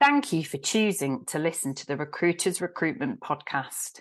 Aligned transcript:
Thank 0.00 0.32
you 0.32 0.46
for 0.46 0.56
choosing 0.56 1.26
to 1.26 1.38
listen 1.38 1.74
to 1.74 1.86
the 1.86 1.94
Recruiters 1.94 2.62
Recruitment 2.62 3.20
Podcast. 3.20 4.00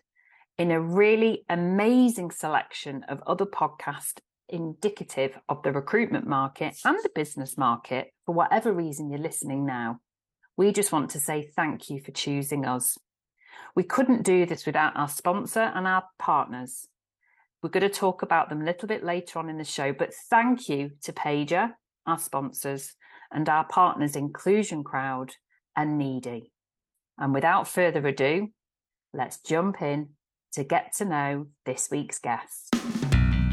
In 0.58 0.72
a 0.72 0.80
really 0.80 1.44
amazing 1.50 2.32
selection 2.32 3.04
of 3.10 3.22
other 3.28 3.46
podcasts 3.46 4.20
indicative 4.48 5.38
of 5.50 5.62
the 5.62 5.74
recruitment 5.74 6.26
market 6.26 6.78
and 6.86 6.98
the 7.04 7.10
business 7.14 7.58
market, 7.58 8.14
for 8.26 8.34
whatever 8.34 8.72
reason 8.72 9.10
you're 9.10 9.20
listening 9.20 9.66
now, 9.66 10.00
we 10.56 10.72
just 10.72 10.94
want 10.94 11.10
to 11.10 11.20
say 11.20 11.52
thank 11.54 11.90
you 11.90 12.00
for 12.00 12.12
choosing 12.12 12.66
us. 12.66 12.98
We 13.76 13.84
couldn't 13.84 14.24
do 14.24 14.46
this 14.46 14.66
without 14.66 14.96
our 14.96 15.10
sponsor 15.10 15.70
and 15.76 15.86
our 15.86 16.06
partners. 16.18 16.88
We're 17.62 17.72
going 17.72 17.82
to 17.82 17.90
talk 17.90 18.22
about 18.22 18.48
them 18.48 18.62
a 18.62 18.66
little 18.66 18.88
bit 18.88 19.04
later 19.04 19.38
on 19.38 19.50
in 19.50 19.58
the 19.58 19.66
show, 19.66 19.92
but 19.92 20.14
thank 20.30 20.70
you 20.70 20.92
to 21.04 21.12
Paiger, 21.12 21.74
our 22.08 22.20
sponsors, 22.20 22.96
and 23.34 23.50
our 23.50 23.66
partners 23.66 24.16
Inclusion 24.16 24.86
Crowd 24.86 25.34
and 25.80 25.98
Needi. 25.98 26.52
And 27.18 27.34
without 27.34 27.66
further 27.66 28.06
ado, 28.06 28.50
let's 29.14 29.40
jump 29.40 29.82
in 29.82 30.10
to 30.52 30.66
get 30.66 30.94
to 30.98 31.06
know 31.06 31.48
this 31.66 31.88
week's 31.90 32.20
guest. 32.20 32.76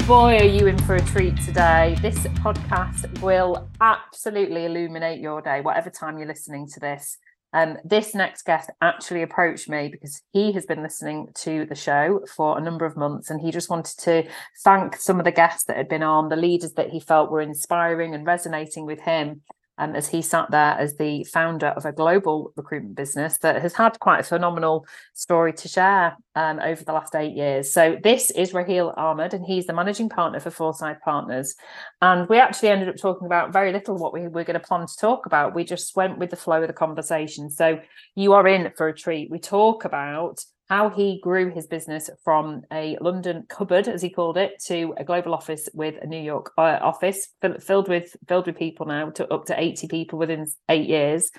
Boy, 0.05 0.37
are 0.37 0.43
you 0.43 0.67
in 0.67 0.77
for 0.79 0.95
a 0.95 1.01
treat 1.01 1.37
today. 1.41 1.97
This 2.01 2.17
podcast 2.17 3.21
will 3.21 3.69
absolutely 3.79 4.65
illuminate 4.65 5.21
your 5.21 5.41
day, 5.41 5.61
whatever 5.61 5.89
time 5.89 6.17
you're 6.17 6.27
listening 6.27 6.67
to 6.73 6.79
this. 6.81 7.17
Um, 7.53 7.77
this 7.85 8.13
next 8.13 8.43
guest 8.43 8.69
actually 8.81 9.21
approached 9.21 9.69
me 9.69 9.87
because 9.87 10.21
he 10.33 10.51
has 10.51 10.65
been 10.65 10.83
listening 10.83 11.29
to 11.35 11.65
the 11.65 11.75
show 11.75 12.25
for 12.35 12.57
a 12.57 12.61
number 12.61 12.85
of 12.85 12.97
months 12.97 13.29
and 13.29 13.39
he 13.39 13.51
just 13.51 13.69
wanted 13.69 13.97
to 13.99 14.27
thank 14.65 14.97
some 14.97 15.17
of 15.17 15.23
the 15.23 15.31
guests 15.31 15.63
that 15.65 15.77
had 15.77 15.87
been 15.87 16.03
on, 16.03 16.27
the 16.27 16.35
leaders 16.35 16.73
that 16.73 16.89
he 16.89 16.99
felt 16.99 17.31
were 17.31 17.39
inspiring 17.39 18.13
and 18.13 18.25
resonating 18.25 18.85
with 18.85 18.99
him 18.99 19.43
um, 19.77 19.95
as 19.95 20.07
he 20.07 20.21
sat 20.21 20.49
there 20.51 20.75
as 20.77 20.95
the 20.95 21.23
founder 21.25 21.67
of 21.67 21.85
a 21.85 21.91
global 21.91 22.53
recruitment 22.55 22.95
business 22.95 23.37
that 23.39 23.61
has 23.61 23.73
had 23.73 23.99
quite 23.99 24.19
a 24.19 24.23
phenomenal 24.23 24.85
story 25.13 25.53
to 25.53 25.67
share 25.67 26.17
um, 26.35 26.59
over 26.59 26.83
the 26.83 26.93
last 26.93 27.15
eight 27.15 27.35
years. 27.35 27.71
So 27.71 27.97
this 28.01 28.31
is 28.31 28.53
Roheel 28.53 28.97
Ahmad, 28.97 29.33
and 29.33 29.45
he's 29.45 29.65
the 29.65 29.73
managing 29.73 30.09
partner 30.09 30.39
for 30.39 30.51
Forsyth 30.51 31.01
Partners. 31.03 31.55
And 32.01 32.27
we 32.29 32.39
actually 32.39 32.69
ended 32.69 32.89
up 32.89 32.97
talking 32.97 33.25
about 33.25 33.53
very 33.53 33.71
little 33.71 33.97
what 33.97 34.13
we 34.13 34.21
were 34.27 34.43
going 34.43 34.59
to 34.59 34.59
plan 34.59 34.85
to 34.85 34.97
talk 34.97 35.25
about. 35.25 35.55
We 35.55 35.63
just 35.63 35.95
went 35.95 36.17
with 36.17 36.29
the 36.29 36.35
flow 36.35 36.61
of 36.61 36.67
the 36.67 36.73
conversation. 36.73 37.49
So 37.49 37.79
you 38.15 38.33
are 38.33 38.47
in 38.47 38.71
for 38.75 38.87
a 38.87 38.95
treat. 38.95 39.31
We 39.31 39.39
talk 39.39 39.85
about 39.85 40.43
how 40.69 40.89
he 40.89 41.19
grew 41.21 41.49
his 41.49 41.67
business 41.67 42.09
from 42.23 42.61
a 42.71 42.97
London 42.99 43.45
cupboard, 43.47 43.87
as 43.87 44.01
he 44.01 44.09
called 44.09 44.37
it, 44.37 44.61
to 44.65 44.93
a 44.97 45.03
global 45.03 45.33
office 45.33 45.69
with 45.73 45.95
a 46.01 46.07
New 46.07 46.21
York 46.21 46.51
uh, 46.57 46.79
office 46.81 47.29
filled 47.59 47.87
with 47.87 48.15
filled 48.27 48.47
with 48.47 48.57
people 48.57 48.85
now, 48.85 49.09
to 49.11 49.27
up 49.33 49.45
to 49.45 49.59
eighty 49.59 49.87
people 49.87 50.19
within 50.19 50.45
eight 50.69 50.87
years. 50.87 51.31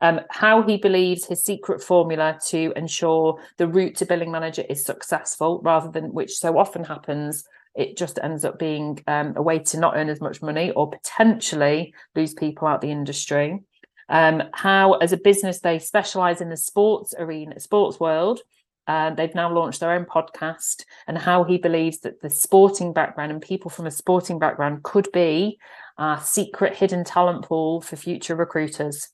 Um, 0.00 0.20
how 0.30 0.62
he 0.62 0.78
believes 0.78 1.26
his 1.26 1.44
secret 1.44 1.80
formula 1.80 2.38
to 2.48 2.72
ensure 2.74 3.38
the 3.58 3.68
route 3.68 3.96
to 3.98 4.06
billing 4.06 4.32
manager 4.32 4.64
is 4.68 4.84
successful, 4.84 5.60
rather 5.62 5.90
than 5.90 6.12
which 6.12 6.32
so 6.32 6.58
often 6.58 6.82
happens, 6.82 7.44
it 7.76 7.96
just 7.96 8.18
ends 8.20 8.44
up 8.44 8.58
being 8.58 8.98
um, 9.06 9.34
a 9.36 9.42
way 9.42 9.60
to 9.60 9.78
not 9.78 9.96
earn 9.96 10.08
as 10.08 10.20
much 10.20 10.42
money 10.42 10.72
or 10.72 10.90
potentially 10.90 11.94
lose 12.16 12.34
people 12.34 12.66
out 12.66 12.80
the 12.80 12.90
industry. 12.90 13.60
Um, 14.08 14.42
how, 14.52 14.94
as 14.94 15.12
a 15.12 15.16
business, 15.16 15.60
they 15.60 15.78
specialize 15.78 16.40
in 16.40 16.48
the 16.50 16.56
sports 16.56 17.14
arena, 17.16 17.60
sports 17.60 18.00
world, 18.00 18.40
uh, 18.86 19.10
they've 19.14 19.34
now 19.34 19.52
launched 19.52 19.80
their 19.80 19.92
own 19.92 20.04
podcast, 20.04 20.84
and 21.06 21.16
how 21.16 21.44
he 21.44 21.58
believes 21.58 22.00
that 22.00 22.20
the 22.20 22.30
sporting 22.30 22.92
background 22.92 23.32
and 23.32 23.40
people 23.40 23.70
from 23.70 23.86
a 23.86 23.90
sporting 23.90 24.38
background 24.38 24.82
could 24.82 25.08
be 25.12 25.58
a 25.98 26.20
secret 26.22 26.76
hidden 26.76 27.04
talent 27.04 27.44
pool 27.44 27.80
for 27.80 27.96
future 27.96 28.34
recruiters. 28.34 29.08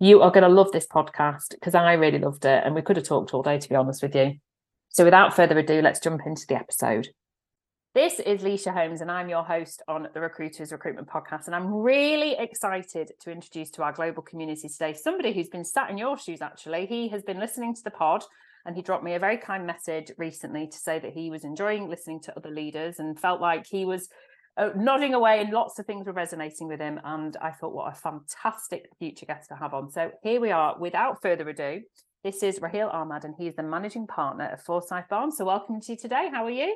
You 0.00 0.22
are 0.22 0.30
going 0.30 0.42
to 0.42 0.48
love 0.48 0.72
this 0.72 0.86
podcast 0.86 1.50
because 1.50 1.74
I 1.74 1.94
really 1.94 2.18
loved 2.18 2.44
it, 2.44 2.62
and 2.64 2.74
we 2.74 2.82
could 2.82 2.96
have 2.96 3.06
talked 3.06 3.32
all 3.32 3.42
day, 3.42 3.58
to 3.58 3.68
be 3.68 3.74
honest 3.74 4.02
with 4.02 4.14
you. 4.14 4.34
So, 4.90 5.04
without 5.04 5.34
further 5.34 5.58
ado, 5.58 5.80
let's 5.80 6.00
jump 6.00 6.22
into 6.26 6.46
the 6.46 6.56
episode. 6.56 7.08
This 7.94 8.18
is 8.18 8.42
Leisha 8.42 8.74
Holmes, 8.74 9.00
and 9.00 9.10
I'm 9.10 9.28
your 9.28 9.44
host 9.44 9.80
on 9.86 10.08
the 10.12 10.20
Recruiters 10.20 10.72
Recruitment 10.72 11.06
Podcast. 11.06 11.46
And 11.46 11.54
I'm 11.54 11.72
really 11.72 12.32
excited 12.36 13.12
to 13.20 13.30
introduce 13.30 13.70
to 13.70 13.84
our 13.84 13.92
global 13.92 14.20
community 14.20 14.68
today 14.68 14.94
somebody 14.94 15.32
who's 15.32 15.48
been 15.48 15.64
sat 15.64 15.90
in 15.90 15.96
your 15.96 16.18
shoes, 16.18 16.42
actually. 16.42 16.86
He 16.86 17.06
has 17.10 17.22
been 17.22 17.38
listening 17.38 17.72
to 17.72 17.84
the 17.84 17.92
pod 17.92 18.24
and 18.66 18.76
he 18.76 18.82
dropped 18.82 19.04
me 19.04 19.14
a 19.14 19.18
very 19.18 19.36
kind 19.36 19.66
message 19.66 20.10
recently 20.16 20.66
to 20.66 20.76
say 20.76 20.98
that 20.98 21.12
he 21.12 21.30
was 21.30 21.44
enjoying 21.44 21.88
listening 21.88 22.20
to 22.22 22.36
other 22.36 22.50
leaders 22.50 22.98
and 22.98 23.18
felt 23.18 23.40
like 23.40 23.66
he 23.66 23.84
was 23.84 24.08
uh, 24.56 24.70
nodding 24.76 25.14
away 25.14 25.40
and 25.40 25.52
lots 25.52 25.78
of 25.78 25.86
things 25.86 26.06
were 26.06 26.12
resonating 26.12 26.68
with 26.68 26.80
him. 26.80 27.00
And 27.04 27.36
I 27.42 27.50
thought, 27.50 27.74
what 27.74 27.92
a 27.92 27.96
fantastic 27.96 28.88
future 28.98 29.26
guest 29.26 29.48
to 29.48 29.56
have 29.56 29.74
on. 29.74 29.90
So 29.90 30.12
here 30.22 30.40
we 30.40 30.50
are. 30.50 30.78
Without 30.78 31.20
further 31.22 31.48
ado, 31.48 31.82
this 32.22 32.42
is 32.42 32.58
Roheel 32.58 32.92
Ahmad, 32.92 33.24
and 33.24 33.34
he's 33.36 33.54
the 33.54 33.62
managing 33.62 34.06
partner 34.06 34.46
of 34.46 34.62
Forsyth 34.62 35.08
Barnes. 35.10 35.36
So 35.36 35.44
welcome 35.44 35.80
to 35.80 35.92
you 35.92 35.98
today. 35.98 36.30
How 36.32 36.44
are 36.44 36.50
you? 36.50 36.74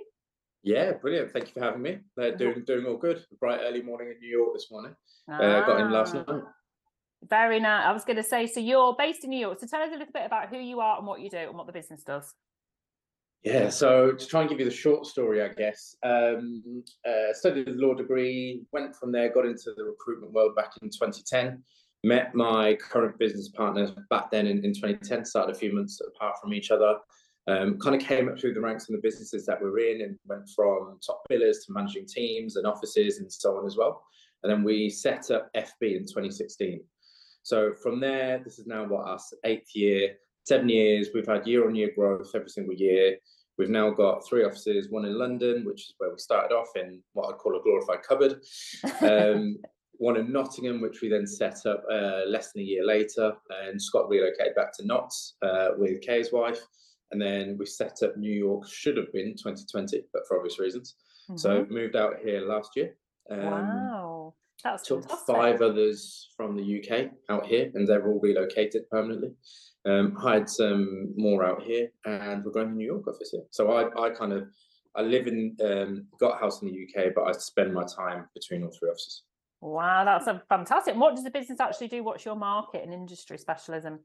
Yeah, 0.63 0.93
brilliant. 0.93 1.33
Thank 1.33 1.47
you 1.47 1.55
for 1.55 1.63
having 1.63 1.81
me. 1.81 1.99
Uh, 2.21 2.31
doing 2.31 2.65
doing 2.67 2.85
all 2.85 2.99
good. 2.99 3.25
Bright 3.41 3.61
early 3.63 3.81
morning 3.81 4.09
in 4.09 4.19
New 4.21 4.29
York 4.29 4.53
this 4.53 4.71
morning. 4.71 4.95
Ah. 5.31 5.37
Uh, 5.37 5.67
got 5.67 5.81
in 5.81 5.91
last 5.91 6.15
ah. 6.15 6.25
night. 6.31 6.43
Very 7.29 7.61
nice. 7.61 7.85
I 7.85 7.93
was 7.93 8.05
going 8.05 8.17
to 8.17 8.23
say, 8.23 8.47
so 8.47 8.61
you're 8.61 8.95
based 8.99 9.25
in 9.25 9.31
New 9.31 9.41
York. 9.41 9.59
So 9.61 9.67
tell 9.67 9.83
us 9.83 9.89
a 9.89 9.99
little 9.99 10.13
bit 10.13 10.25
about 10.25 10.49
who 10.49 10.59
you 10.59 10.81
are 10.81 10.99
and 10.99 11.07
what 11.07 11.21
you 11.21 11.31
do 11.31 11.39
and 11.39 11.57
what 11.57 11.67
the 11.67 11.73
business 11.73 12.03
does. 12.03 12.33
Yeah, 13.45 13.69
so 13.71 14.13
to 14.13 14.27
try 14.27 14.41
and 14.41 14.51
give 14.51 14.59
you 14.59 14.65
the 14.65 14.71
short 14.71 15.07
story, 15.07 15.43
I 15.43 15.49
guess, 15.49 15.97
um, 16.03 16.83
uh, 17.09 17.33
studied 17.33 17.69
a 17.69 17.73
law 17.73 17.95
degree, 17.95 18.63
went 18.73 18.97
from 18.97 19.13
there, 19.13 19.33
got 19.33 19.47
into 19.47 19.73
the 19.77 19.85
recruitment 19.85 20.33
world 20.33 20.57
back 20.57 20.73
in 20.83 20.89
2010, 20.89 21.63
met 22.03 22.35
my 22.35 22.75
current 22.75 23.17
business 23.19 23.49
partner 23.49 23.91
back 24.11 24.31
then 24.33 24.47
in, 24.49 24.65
in 24.65 24.75
2010, 24.75 25.25
started 25.25 25.55
a 25.55 25.59
few 25.59 25.73
months 25.73 26.01
apart 26.01 26.35
from 26.41 26.53
each 26.53 26.73
other, 26.73 26.97
um, 27.47 27.79
kind 27.79 27.95
of 27.95 28.07
came 28.07 28.29
up 28.29 28.41
through 28.41 28.55
the 28.55 28.61
ranks 28.61 28.89
in 28.89 28.97
the 28.97 29.03
businesses 29.03 29.47
that 29.47 29.63
we're 29.63 29.79
in 29.79 30.03
and 30.03 30.19
went 30.27 30.49
from 30.55 30.99
top 31.05 31.23
billers 31.31 31.65
to 31.65 31.73
managing 31.73 32.07
teams 32.07 32.57
and 32.57 32.67
offices 32.67 33.19
and 33.19 33.33
so 33.33 33.57
on 33.57 33.67
as 33.67 33.77
well. 33.77 34.03
And 34.43 34.53
then 34.53 34.65
we 34.65 34.91
set 34.91 35.31
up 35.31 35.49
FB 35.55 35.97
in 35.97 36.07
2016. 36.07 36.81
So 37.49 37.73
from 37.83 37.99
there, 37.99 38.43
this 38.45 38.59
is 38.59 38.67
now 38.67 38.85
what 38.85 39.09
us 39.09 39.33
eighth 39.45 39.75
year, 39.75 40.17
seven 40.45 40.69
years. 40.69 41.09
We've 41.15 41.27
had 41.27 41.47
year 41.47 41.67
on 41.67 41.75
year 41.75 41.91
growth 41.97 42.31
every 42.35 42.51
single 42.51 42.75
year. 42.75 43.17
We've 43.57 43.71
now 43.71 43.89
got 43.89 44.29
three 44.29 44.45
offices, 44.45 44.91
one 44.91 45.07
in 45.07 45.19
London, 45.19 45.65
which 45.65 45.81
is 45.81 45.95
where 45.97 46.11
we 46.11 46.19
started 46.19 46.55
off 46.55 46.69
in 46.77 47.03
what 47.15 47.33
I'd 47.33 47.39
call 47.39 47.57
a 47.57 47.63
glorified 47.63 48.03
cupboard. 48.07 48.43
Um, 49.01 49.57
one 49.93 50.19
in 50.19 50.31
Nottingham, 50.31 50.83
which 50.83 51.01
we 51.01 51.09
then 51.09 51.27
set 51.27 51.65
up 51.65 51.83
uh, 51.91 52.27
less 52.27 52.53
than 52.53 52.61
a 52.61 52.67
year 52.67 52.85
later. 52.85 53.33
And 53.65 53.81
Scott 53.81 54.11
relocated 54.11 54.55
back 54.55 54.77
to 54.77 54.87
Notts 54.87 55.37
uh, 55.41 55.69
with 55.79 56.03
Kay's 56.03 56.31
wife. 56.31 56.61
And 57.13 57.23
then 57.23 57.57
we 57.59 57.65
set 57.65 58.03
up 58.03 58.19
New 58.19 58.31
York, 58.31 58.69
should 58.69 58.99
have 58.99 59.11
been 59.15 59.35
2020, 59.39 60.03
but 60.13 60.21
for 60.29 60.37
obvious 60.37 60.59
reasons. 60.59 60.97
Mm-hmm. 61.31 61.39
So 61.39 61.67
moved 61.71 61.97
out 61.97 62.17
here 62.23 62.43
last 62.43 62.73
year. 62.77 62.95
Um, 63.31 63.41
wow. 63.41 63.98
That's 64.65 64.83
took 64.83 65.03
fantastic. 65.03 65.35
five 65.35 65.63
others 65.63 66.31
from 66.37 66.57
the 66.57 66.63
UK 66.63 67.11
out 67.29 67.47
here, 67.47 67.71
and 67.75 67.87
they're 67.87 68.07
all 68.07 68.21
relocated 68.21 68.89
permanently. 68.91 69.33
Um, 69.85 70.15
hired 70.17 70.51
some 70.51 71.15
more 71.17 71.45
out 71.45 71.63
here, 71.63 71.89
and 72.05 72.45
we're 72.45 72.53
going 72.53 72.69
to 72.69 72.75
New 72.75 72.87
York 72.87 73.07
office 73.07 73.31
here. 73.31 73.45
So 73.51 73.73
I, 73.73 74.07
I 74.07 74.11
kind 74.11 74.33
of, 74.33 74.49
I 74.97 75.03
live 75.03 75.27
in, 75.27 75.57
um, 75.65 76.07
got 76.19 76.37
a 76.37 76.41
house 76.41 76.61
in 76.63 76.69
the 76.69 76.75
UK, 76.75 77.15
but 77.15 77.25
I 77.25 77.33
spend 77.33 77.73
my 77.73 77.85
time 77.85 78.29
between 78.35 78.65
all 78.65 78.73
three 78.79 78.91
offices. 78.91 79.23
Wow, 79.61 80.05
that's 80.05 80.27
a 80.27 80.43
fantastic. 80.49 80.97
What 80.97 81.15
does 81.15 81.25
the 81.25 81.31
business 81.31 81.61
actually 81.61 81.89
do? 81.89 82.05
What's 82.05 82.25
your 82.25 82.37
market 82.37 82.83
and 82.85 82.93
industry 82.93 83.39
specialism? 83.39 84.01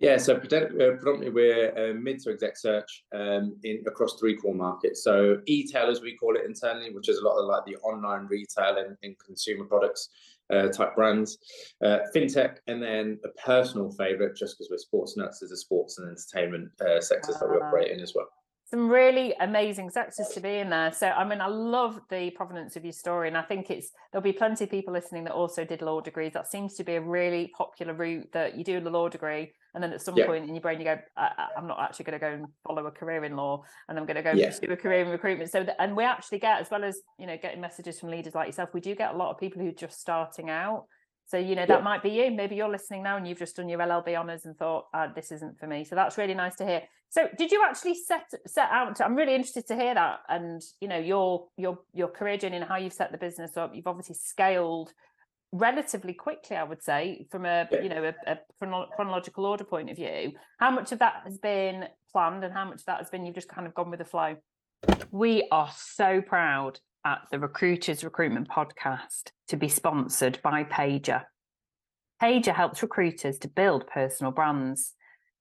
Yeah, 0.00 0.16
so 0.16 0.34
uh, 0.36 0.40
predominantly 0.40 1.28
we're 1.28 1.90
a 1.90 1.94
mid 1.94 2.20
to 2.20 2.30
exec 2.30 2.56
search 2.56 3.04
um, 3.14 3.56
in 3.64 3.84
across 3.86 4.18
three 4.18 4.34
core 4.34 4.54
markets. 4.54 5.04
So 5.04 5.42
e-tail, 5.44 5.90
as 5.90 6.00
we 6.00 6.16
call 6.16 6.36
it 6.36 6.46
internally, 6.46 6.90
which 6.90 7.10
is 7.10 7.18
a 7.18 7.22
lot 7.22 7.38
of 7.38 7.46
like 7.46 7.66
the 7.66 7.76
online 7.82 8.26
retail 8.26 8.78
and, 8.78 8.96
and 9.02 9.14
consumer 9.18 9.66
products 9.66 10.08
uh, 10.50 10.68
type 10.68 10.96
brands, 10.96 11.36
uh, 11.84 11.98
fintech, 12.14 12.56
and 12.66 12.82
then 12.82 13.20
a 13.24 13.28
personal 13.46 13.92
favorite, 13.92 14.36
just 14.36 14.56
because 14.56 14.70
we're 14.70 14.78
sports 14.78 15.18
nuts, 15.18 15.42
is 15.42 15.50
the 15.50 15.56
sports 15.56 15.98
and 15.98 16.08
entertainment 16.08 16.70
uh, 16.80 17.00
sectors 17.00 17.36
that 17.38 17.50
we 17.50 17.56
operate 17.56 17.92
in 17.92 18.00
as 18.00 18.14
well 18.14 18.28
some 18.70 18.88
really 18.88 19.34
amazing 19.40 19.90
sectors 19.90 20.28
to 20.28 20.40
be 20.40 20.58
in 20.58 20.70
there. 20.70 20.92
So, 20.92 21.08
I 21.08 21.24
mean, 21.24 21.40
I 21.40 21.48
love 21.48 22.00
the 22.08 22.30
provenance 22.30 22.76
of 22.76 22.84
your 22.84 22.92
story, 22.92 23.26
and 23.26 23.36
I 23.36 23.42
think 23.42 23.68
it's 23.68 23.90
there'll 24.12 24.22
be 24.22 24.32
plenty 24.32 24.64
of 24.64 24.70
people 24.70 24.92
listening 24.92 25.24
that 25.24 25.32
also 25.32 25.64
did 25.64 25.82
law 25.82 26.00
degrees. 26.00 26.32
That 26.34 26.48
seems 26.48 26.74
to 26.74 26.84
be 26.84 26.94
a 26.94 27.00
really 27.00 27.50
popular 27.56 27.94
route 27.94 28.28
that 28.32 28.56
you 28.56 28.62
do 28.62 28.78
the 28.80 28.90
law 28.90 29.08
degree, 29.08 29.52
and 29.74 29.82
then 29.82 29.92
at 29.92 30.00
some 30.00 30.16
yeah. 30.16 30.26
point 30.26 30.48
in 30.48 30.54
your 30.54 30.62
brain 30.62 30.78
you 30.78 30.84
go, 30.84 30.98
I, 31.16 31.48
am 31.56 31.66
not 31.66 31.80
actually 31.80 32.04
going 32.04 32.20
to 32.20 32.24
go 32.24 32.32
and 32.32 32.46
follow 32.64 32.86
a 32.86 32.92
career 32.92 33.24
in 33.24 33.34
law, 33.34 33.64
and 33.88 33.98
I'm 33.98 34.06
going 34.06 34.16
to 34.16 34.22
go 34.22 34.32
yeah. 34.32 34.46
pursue 34.46 34.70
a 34.70 34.76
career 34.76 35.02
in 35.02 35.08
recruitment. 35.08 35.50
So, 35.50 35.66
and 35.80 35.96
we 35.96 36.04
actually 36.04 36.38
get 36.38 36.60
as 36.60 36.70
well 36.70 36.84
as 36.84 37.00
you 37.18 37.26
know 37.26 37.36
getting 37.42 37.60
messages 37.60 37.98
from 37.98 38.10
leaders 38.10 38.36
like 38.36 38.46
yourself, 38.46 38.70
we 38.72 38.80
do 38.80 38.94
get 38.94 39.14
a 39.14 39.16
lot 39.16 39.30
of 39.30 39.38
people 39.38 39.60
who 39.60 39.68
are 39.68 39.72
just 39.72 40.00
starting 40.00 40.48
out 40.48 40.84
so, 41.30 41.38
you 41.38 41.54
know, 41.54 41.64
that 41.64 41.78
yeah. 41.78 41.84
might 41.84 42.02
be 42.02 42.10
you. 42.10 42.32
Maybe 42.32 42.56
you're 42.56 42.68
listening 42.68 43.04
now 43.04 43.16
and 43.16 43.24
you've 43.26 43.38
just 43.38 43.54
done 43.54 43.68
your 43.68 43.78
LLB 43.78 44.16
honours 44.16 44.46
and 44.46 44.56
thought, 44.56 44.86
uh, 44.92 45.06
this 45.14 45.30
isn't 45.30 45.60
for 45.60 45.68
me. 45.68 45.84
So 45.84 45.94
that's 45.94 46.18
really 46.18 46.34
nice 46.34 46.56
to 46.56 46.66
hear. 46.66 46.82
So 47.08 47.28
did 47.38 47.52
you 47.52 47.62
actually 47.64 47.94
set 47.94 48.28
set 48.48 48.68
out 48.68 48.96
to, 48.96 49.04
I'm 49.04 49.14
really 49.14 49.36
interested 49.36 49.64
to 49.68 49.76
hear 49.76 49.94
that 49.94 50.20
and 50.28 50.60
you 50.80 50.88
know 50.88 50.98
your 50.98 51.46
your 51.56 51.78
your 51.92 52.08
career 52.08 52.36
journey 52.36 52.56
and 52.56 52.64
how 52.64 52.78
you've 52.78 52.92
set 52.92 53.12
the 53.12 53.18
business 53.18 53.56
up. 53.56 53.72
You've 53.76 53.86
obviously 53.86 54.16
scaled 54.16 54.92
relatively 55.52 56.14
quickly, 56.14 56.56
I 56.56 56.64
would 56.64 56.82
say, 56.82 57.28
from 57.30 57.46
a 57.46 57.68
yeah. 57.70 57.80
you 57.80 57.88
know 57.90 58.12
a, 58.26 58.32
a 58.32 58.38
chronological 58.96 59.46
order 59.46 59.64
point 59.64 59.88
of 59.88 59.96
view. 59.96 60.32
How 60.58 60.72
much 60.72 60.90
of 60.90 60.98
that 60.98 61.22
has 61.24 61.38
been 61.38 61.84
planned, 62.10 62.42
and 62.42 62.52
how 62.52 62.64
much 62.64 62.80
of 62.80 62.86
that 62.86 62.98
has 62.98 63.10
been 63.10 63.24
you've 63.24 63.36
just 63.36 63.48
kind 63.48 63.68
of 63.68 63.74
gone 63.74 63.90
with 63.90 64.00
the 64.00 64.04
flow? 64.04 64.36
We 65.12 65.46
are 65.52 65.70
so 65.76 66.22
proud 66.22 66.80
at 67.04 67.20
the 67.30 67.38
Recruiters 67.38 68.04
Recruitment 68.04 68.48
Podcast 68.48 69.30
to 69.48 69.56
be 69.56 69.68
sponsored 69.68 70.38
by 70.42 70.64
Paiger. 70.64 71.24
Paiger 72.22 72.54
helps 72.54 72.82
recruiters 72.82 73.38
to 73.38 73.48
build 73.48 73.86
personal 73.86 74.32
brands, 74.32 74.94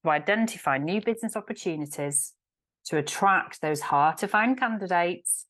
to 0.03 0.09
identify 0.11 0.77
new 0.77 1.01
business 1.01 1.35
opportunities, 1.35 2.33
to 2.85 2.97
attract 2.97 3.61
those 3.61 3.81
hard 3.81 4.17
to 4.17 4.27
find 4.27 4.57
candidates, 4.57 5.45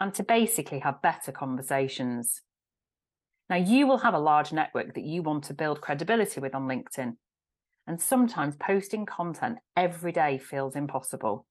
and 0.00 0.14
to 0.14 0.22
basically 0.22 0.78
have 0.78 1.02
better 1.02 1.32
conversations. 1.32 2.42
Now, 3.50 3.56
you 3.56 3.86
will 3.86 3.98
have 3.98 4.14
a 4.14 4.18
large 4.18 4.52
network 4.52 4.94
that 4.94 5.04
you 5.04 5.22
want 5.22 5.44
to 5.44 5.54
build 5.54 5.80
credibility 5.80 6.40
with 6.40 6.54
on 6.54 6.68
LinkedIn. 6.68 7.14
And 7.86 8.00
sometimes 8.00 8.54
posting 8.56 9.06
content 9.06 9.58
every 9.74 10.12
day 10.12 10.38
feels 10.38 10.76
impossible. 10.76 11.46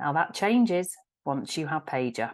Now, 0.00 0.14
that 0.14 0.34
changes 0.34 0.96
once 1.24 1.56
you 1.56 1.66
have 1.66 1.84
Paiger. 1.84 2.32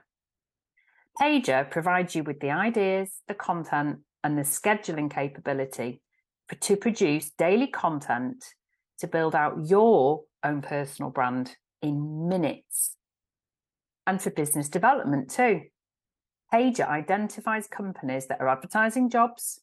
Paiger 1.21 1.69
provides 1.71 2.15
you 2.15 2.23
with 2.23 2.41
the 2.41 2.51
ideas, 2.51 3.23
the 3.27 3.35
content, 3.35 4.01
and 4.23 4.39
the 4.39 4.43
scheduling 4.43 5.11
capability 5.11 6.01
to 6.61 6.77
produce 6.77 7.31
daily 7.31 7.67
content 7.67 8.45
to 8.99 9.07
build 9.07 9.35
out 9.35 9.67
your 9.67 10.23
own 10.45 10.63
personal 10.63 11.11
brand 11.11 11.57
in 11.83 12.29
minutes. 12.29 12.97
And 14.07 14.21
for 14.21 14.31
business 14.31 14.69
development 14.69 15.31
too. 15.31 15.63
Paiger 16.53 16.89
identifies 16.89 17.67
companies 17.67 18.27
that 18.29 18.41
are 18.41 18.49
advertising 18.49 19.11
jobs, 19.11 19.61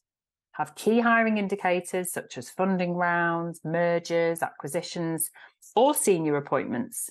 have 0.52 0.76
key 0.76 1.00
hiring 1.00 1.36
indicators 1.36 2.12
such 2.12 2.38
as 2.38 2.48
funding 2.48 2.94
rounds, 2.94 3.60
mergers, 3.64 4.40
acquisitions, 4.42 5.30
or 5.74 5.94
senior 5.94 6.36
appointments, 6.36 7.10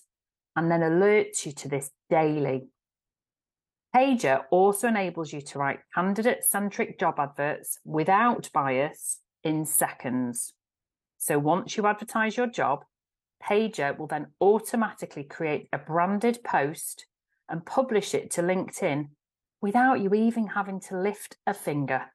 and 0.55 0.71
then 0.71 0.79
alerts 0.79 1.45
you 1.45 1.51
to 1.51 1.67
this 1.67 1.91
daily. 2.09 2.69
Paiger 3.95 4.43
also 4.51 4.89
enables 4.89 5.31
you 5.31 5.39
to 5.39 5.57
write 5.57 5.79
candidate 5.93 6.43
centric 6.43 6.99
job 6.99 7.17
adverts 7.17 7.79
without 7.85 8.49
bias 8.53 9.19
in 9.41 9.65
seconds. 9.65 10.51
So 11.17 11.39
once 11.39 11.77
you 11.77 11.87
advertise 11.87 12.35
your 12.35 12.47
job, 12.47 12.83
Paiger 13.41 13.97
will 13.97 14.07
then 14.07 14.27
automatically 14.41 15.23
create 15.23 15.69
a 15.71 15.77
branded 15.77 16.43
post 16.43 17.05
and 17.47 17.65
publish 17.65 18.13
it 18.13 18.31
to 18.31 18.41
LinkedIn 18.41 19.11
without 19.61 20.01
you 20.01 20.13
even 20.13 20.47
having 20.47 20.81
to 20.81 20.99
lift 20.99 21.37
a 21.47 21.53
finger. 21.53 22.07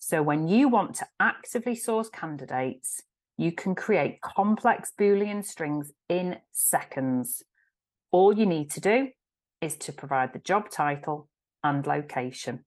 So 0.00 0.20
when 0.20 0.48
you 0.48 0.68
want 0.68 0.96
to 0.96 1.06
actively 1.20 1.76
source 1.76 2.08
candidates, 2.08 3.02
you 3.38 3.52
can 3.52 3.76
create 3.76 4.20
complex 4.20 4.90
Boolean 4.98 5.44
strings 5.44 5.92
in 6.08 6.38
seconds. 6.50 7.44
All 8.10 8.36
you 8.36 8.46
need 8.46 8.68
to 8.72 8.80
do 8.80 9.10
is 9.62 9.76
to 9.76 9.92
provide 9.92 10.32
the 10.32 10.38
job 10.40 10.68
title 10.68 11.28
and 11.64 11.86
location. 11.86 12.64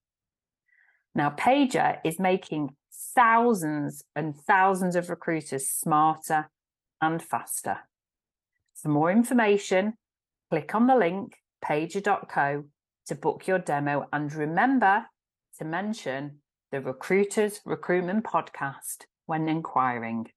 Now, 1.14 1.30
Paiger 1.30 2.00
is 2.04 2.20
making 2.20 2.76
thousands 3.14 4.04
and 4.16 4.36
thousands 4.36 4.96
of 4.96 5.10
recruiters 5.10 5.70
smarter 5.70 6.50
and 7.02 7.22
faster. 7.22 7.80
For 8.76 8.90
more 8.90 9.12
information, 9.12 9.94
click 10.50 10.74
on 10.74 10.88
the 10.88 10.96
link 10.96 11.36
paiger.co 11.64 12.66
to 13.08 13.16
book 13.16 13.48
your 13.48 13.60
demo. 13.60 14.08
And 14.12 14.34
remember 14.34 15.06
to 15.60 15.66
mention 15.66 16.40
the 16.72 16.82
Recruiters 16.82 17.62
Recruitment 17.66 18.26
Podcast 18.26 19.06
when 19.26 19.48
inquiring. 19.48 20.28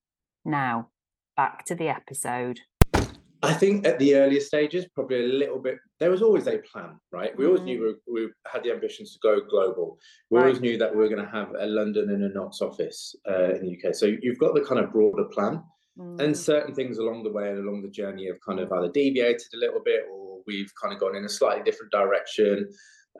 Now, 0.44 0.90
back 1.36 1.64
to 1.66 1.74
the 1.74 1.88
episode. 1.88 2.60
I 3.42 3.52
think 3.52 3.86
at 3.86 3.98
the 3.98 4.16
earlier 4.16 4.40
stages, 4.40 4.86
probably 4.94 5.24
a 5.24 5.28
little 5.28 5.58
bit. 5.58 5.78
There 6.00 6.10
was 6.10 6.22
always 6.22 6.46
a 6.46 6.58
plan, 6.58 6.98
right? 7.10 7.36
We 7.36 7.46
always 7.46 7.62
mm. 7.62 7.64
knew 7.64 7.96
we, 8.06 8.22
we, 8.26 8.28
had 8.46 8.62
the 8.62 8.70
ambitions 8.70 9.12
to 9.12 9.18
go 9.20 9.40
global. 9.48 9.98
We 10.30 10.38
right. 10.38 10.46
always 10.46 10.60
knew 10.60 10.78
that 10.78 10.92
we 10.92 10.98
were 10.98 11.08
going 11.08 11.24
to 11.24 11.30
have 11.30 11.50
a 11.58 11.66
London 11.66 12.10
and 12.10 12.22
a 12.22 12.28
Notts 12.28 12.62
office 12.62 13.14
uh, 13.28 13.54
in 13.54 13.62
the 13.62 13.76
UK. 13.76 13.94
So 13.94 14.06
you've 14.06 14.38
got 14.38 14.54
the 14.54 14.64
kind 14.64 14.80
of 14.80 14.92
broader 14.92 15.24
plan, 15.24 15.62
mm. 15.98 16.20
and 16.20 16.36
certain 16.36 16.74
things 16.74 16.98
along 16.98 17.24
the 17.24 17.32
way 17.32 17.50
and 17.50 17.58
along 17.58 17.82
the 17.82 17.90
journey 17.90 18.26
have 18.26 18.40
kind 18.46 18.60
of 18.60 18.72
either 18.72 18.92
deviated 18.92 19.48
a 19.54 19.58
little 19.58 19.80
bit 19.84 20.02
or 20.12 20.38
we've 20.46 20.72
kind 20.80 20.94
of 20.94 21.00
gone 21.00 21.16
in 21.16 21.24
a 21.24 21.28
slightly 21.28 21.62
different 21.62 21.92
direction, 21.92 22.68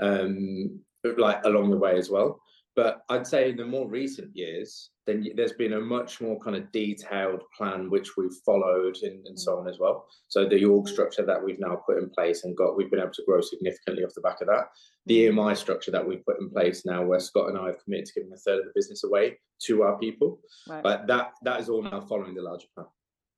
um, 0.00 0.80
like 1.16 1.40
along 1.44 1.70
the 1.70 1.76
way 1.76 1.96
as 1.96 2.10
well. 2.10 2.40
But 2.76 3.00
I'd 3.08 3.26
say 3.26 3.50
in 3.50 3.56
the 3.56 3.66
more 3.66 3.88
recent 3.88 4.30
years, 4.34 4.90
then 5.08 5.26
there's 5.34 5.54
been 5.54 5.72
a 5.72 5.80
much 5.80 6.20
more 6.20 6.38
kind 6.38 6.54
of 6.54 6.70
detailed 6.70 7.40
plan 7.56 7.88
which 7.88 8.16
we've 8.16 8.34
followed 8.44 8.96
and, 9.02 9.26
and 9.26 9.40
so 9.40 9.58
on 9.58 9.66
as 9.66 9.78
well. 9.78 10.06
So 10.28 10.46
the 10.46 10.64
org 10.66 10.86
structure 10.86 11.24
that 11.24 11.42
we've 11.42 11.58
now 11.58 11.76
put 11.86 11.96
in 11.96 12.10
place 12.10 12.44
and 12.44 12.54
got, 12.54 12.76
we've 12.76 12.90
been 12.90 13.00
able 13.00 13.12
to 13.12 13.24
grow 13.26 13.40
significantly 13.40 14.04
off 14.04 14.12
the 14.14 14.20
back 14.20 14.42
of 14.42 14.48
that. 14.48 14.66
The 15.06 15.26
mm. 15.26 15.34
EMI 15.34 15.56
structure 15.56 15.90
that 15.90 16.06
we've 16.06 16.24
put 16.26 16.38
in 16.40 16.50
place 16.50 16.84
now, 16.84 17.02
where 17.02 17.20
Scott 17.20 17.48
and 17.48 17.56
I 17.56 17.68
have 17.68 17.82
committed 17.82 18.06
to 18.06 18.20
giving 18.20 18.32
a 18.34 18.36
third 18.36 18.58
of 18.58 18.66
the 18.66 18.72
business 18.74 19.02
away 19.02 19.38
to 19.62 19.82
our 19.82 19.98
people, 19.98 20.40
right. 20.68 20.82
but 20.82 21.06
that 21.06 21.32
that 21.42 21.60
is 21.60 21.70
all 21.70 21.82
now 21.82 22.00
following 22.02 22.34
the 22.34 22.42
larger 22.42 22.66
plan. 22.74 22.86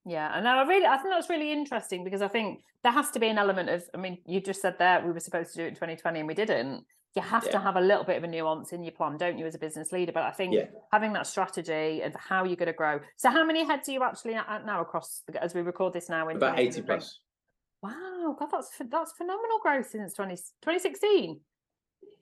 Yeah, 0.05 0.37
and 0.37 0.49
I 0.49 0.63
really, 0.67 0.87
I 0.87 0.97
think 0.97 1.15
that's 1.15 1.31
really 1.31 1.53
interesting 1.53 2.03
because 2.03 2.23
I 2.23 2.29
think 2.29 2.63
there 2.83 2.93
has 2.93 3.11
to 3.13 3.21
be 3.21 3.29
an 3.29 3.39
element 3.39 3.69
of. 3.69 3.85
I 3.95 3.99
mean, 3.99 4.19
you 4.27 4.41
just 4.41 4.61
said 4.61 4.77
there 4.79 5.03
we 5.07 5.13
were 5.13 5.21
supposed 5.21 5.53
to 5.53 5.59
do 5.59 5.65
it 5.65 5.69
in 5.69 5.75
2020 5.75 6.19
and 6.19 6.29
we 6.29 6.35
didn't. 6.35 6.85
You 7.17 7.23
have 7.23 7.45
yeah. 7.47 7.53
to 7.53 7.59
have 7.59 7.77
a 7.77 7.81
little 7.81 8.05
bit 8.05 8.17
of 8.17 8.25
a 8.25 8.29
nuance 8.29 8.73
in 8.73 8.85
your 8.85 8.93
plan, 8.93 9.17
don't 9.17 9.37
you, 9.37 9.45
as 9.45 9.57
a 9.57 9.59
business 9.59 9.91
leader? 9.91 10.13
But 10.13 10.25
I 10.25 10.31
think 10.31 10.55
yeah. 10.55 10.67
having 10.93 11.13
that 11.15 11.27
strategy 11.27 12.03
of 12.03 12.15
how 12.15 12.45
you're 12.45 12.57
going 12.57 12.67
to 12.69 12.73
grow. 12.73 13.01
So, 13.17 13.31
how 13.31 13.45
many 13.45 13.65
heads 13.65 13.89
are 13.89 13.93
you 13.93 14.05
actually 14.05 14.35
at 14.35 14.65
now 14.65 14.81
across 14.81 15.23
as 15.41 15.53
we 15.53 15.63
record 15.63 15.93
this 15.93 16.09
now? 16.09 16.29
In 16.29 16.37
About 16.37 16.59
80 16.59 16.83
plus. 16.83 17.19
Wow, 17.83 18.37
God, 18.39 18.49
that's 18.53 18.71
that's 18.91 19.13
phenomenal 19.13 19.59
growth 19.63 19.89
since 19.91 20.15
20, 20.15 20.37
2016. 20.37 21.41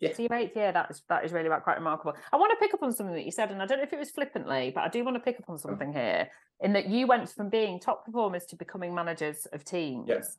Yeah. 0.00 0.12
So 0.14 0.22
your 0.22 0.34
eighth 0.34 0.56
year, 0.56 0.70
that 0.72 0.90
is 0.90 1.02
that 1.08 1.24
is 1.24 1.32
really 1.32 1.48
quite 1.48 1.76
remarkable. 1.76 2.14
I 2.32 2.36
want 2.36 2.52
to 2.52 2.64
pick 2.64 2.72
up 2.72 2.82
on 2.82 2.92
something 2.92 3.14
that 3.14 3.24
you 3.24 3.32
said, 3.32 3.50
and 3.50 3.60
I 3.60 3.66
don't 3.66 3.78
know 3.78 3.84
if 3.84 3.92
it 3.92 3.98
was 3.98 4.10
flippantly, 4.10 4.70
but 4.74 4.82
I 4.82 4.88
do 4.88 5.04
want 5.04 5.16
to 5.16 5.20
pick 5.20 5.38
up 5.40 5.48
on 5.48 5.56
uh-huh. 5.56 5.68
something 5.68 5.92
here 5.92 6.28
in 6.60 6.72
that 6.72 6.88
you 6.88 7.06
went 7.06 7.28
from 7.28 7.48
being 7.48 7.80
top 7.80 8.04
performers 8.04 8.44
to 8.46 8.56
becoming 8.56 8.94
managers 8.94 9.46
of 9.52 9.64
teams. 9.64 10.06
Yes. 10.08 10.38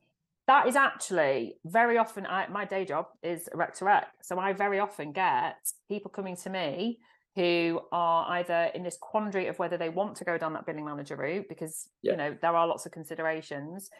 That 0.49 0.67
is 0.67 0.75
actually 0.75 1.57
very 1.63 1.99
often 1.99 2.25
I, 2.25 2.47
my 2.47 2.65
day 2.65 2.83
job 2.83 3.05
is 3.21 3.47
rec 3.53 3.75
to 3.75 3.85
rec. 3.85 4.07
So 4.23 4.39
I 4.39 4.53
very 4.53 4.79
often 4.79 5.11
get 5.11 5.57
people 5.87 6.09
coming 6.09 6.35
to 6.37 6.49
me 6.49 6.97
who 7.35 7.81
are 7.91 8.25
either 8.31 8.71
in 8.73 8.81
this 8.81 8.97
quandary 8.99 9.45
of 9.45 9.59
whether 9.59 9.77
they 9.77 9.89
want 9.89 10.15
to 10.15 10.25
go 10.25 10.39
down 10.39 10.53
that 10.53 10.65
billing 10.65 10.85
manager 10.85 11.15
route 11.15 11.45
because 11.49 11.89
yeah. 12.01 12.13
you 12.13 12.17
know 12.17 12.35
there 12.41 12.55
are 12.55 12.65
lots 12.65 12.87
of 12.87 12.91
considerations 12.91 13.91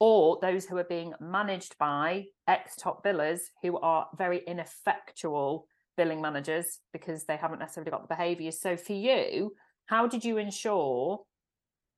or 0.00 0.38
those 0.40 0.64
who 0.64 0.78
are 0.78 0.84
being 0.84 1.12
managed 1.20 1.76
by 1.76 2.24
ex 2.46 2.74
top 2.76 3.04
billers 3.04 3.40
who 3.62 3.78
are 3.80 4.06
very 4.16 4.40
ineffectual 4.46 5.66
billing 5.98 6.22
managers 6.22 6.78
because 6.90 7.24
they 7.24 7.36
haven't 7.36 7.58
necessarily 7.58 7.90
got 7.90 8.08
the 8.08 8.14
behaviors. 8.14 8.58
So 8.58 8.78
for 8.78 8.94
you, 8.94 9.52
how 9.84 10.06
did 10.06 10.24
you 10.24 10.38
ensure 10.38 11.20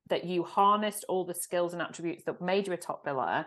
that 0.08 0.24
you 0.24 0.42
harnessed 0.42 1.04
all 1.08 1.24
the 1.24 1.32
skills 1.32 1.74
and 1.74 1.80
attributes 1.80 2.24
that 2.24 2.42
made 2.42 2.66
you 2.66 2.72
a 2.72 2.76
top 2.76 3.06
biller, 3.06 3.46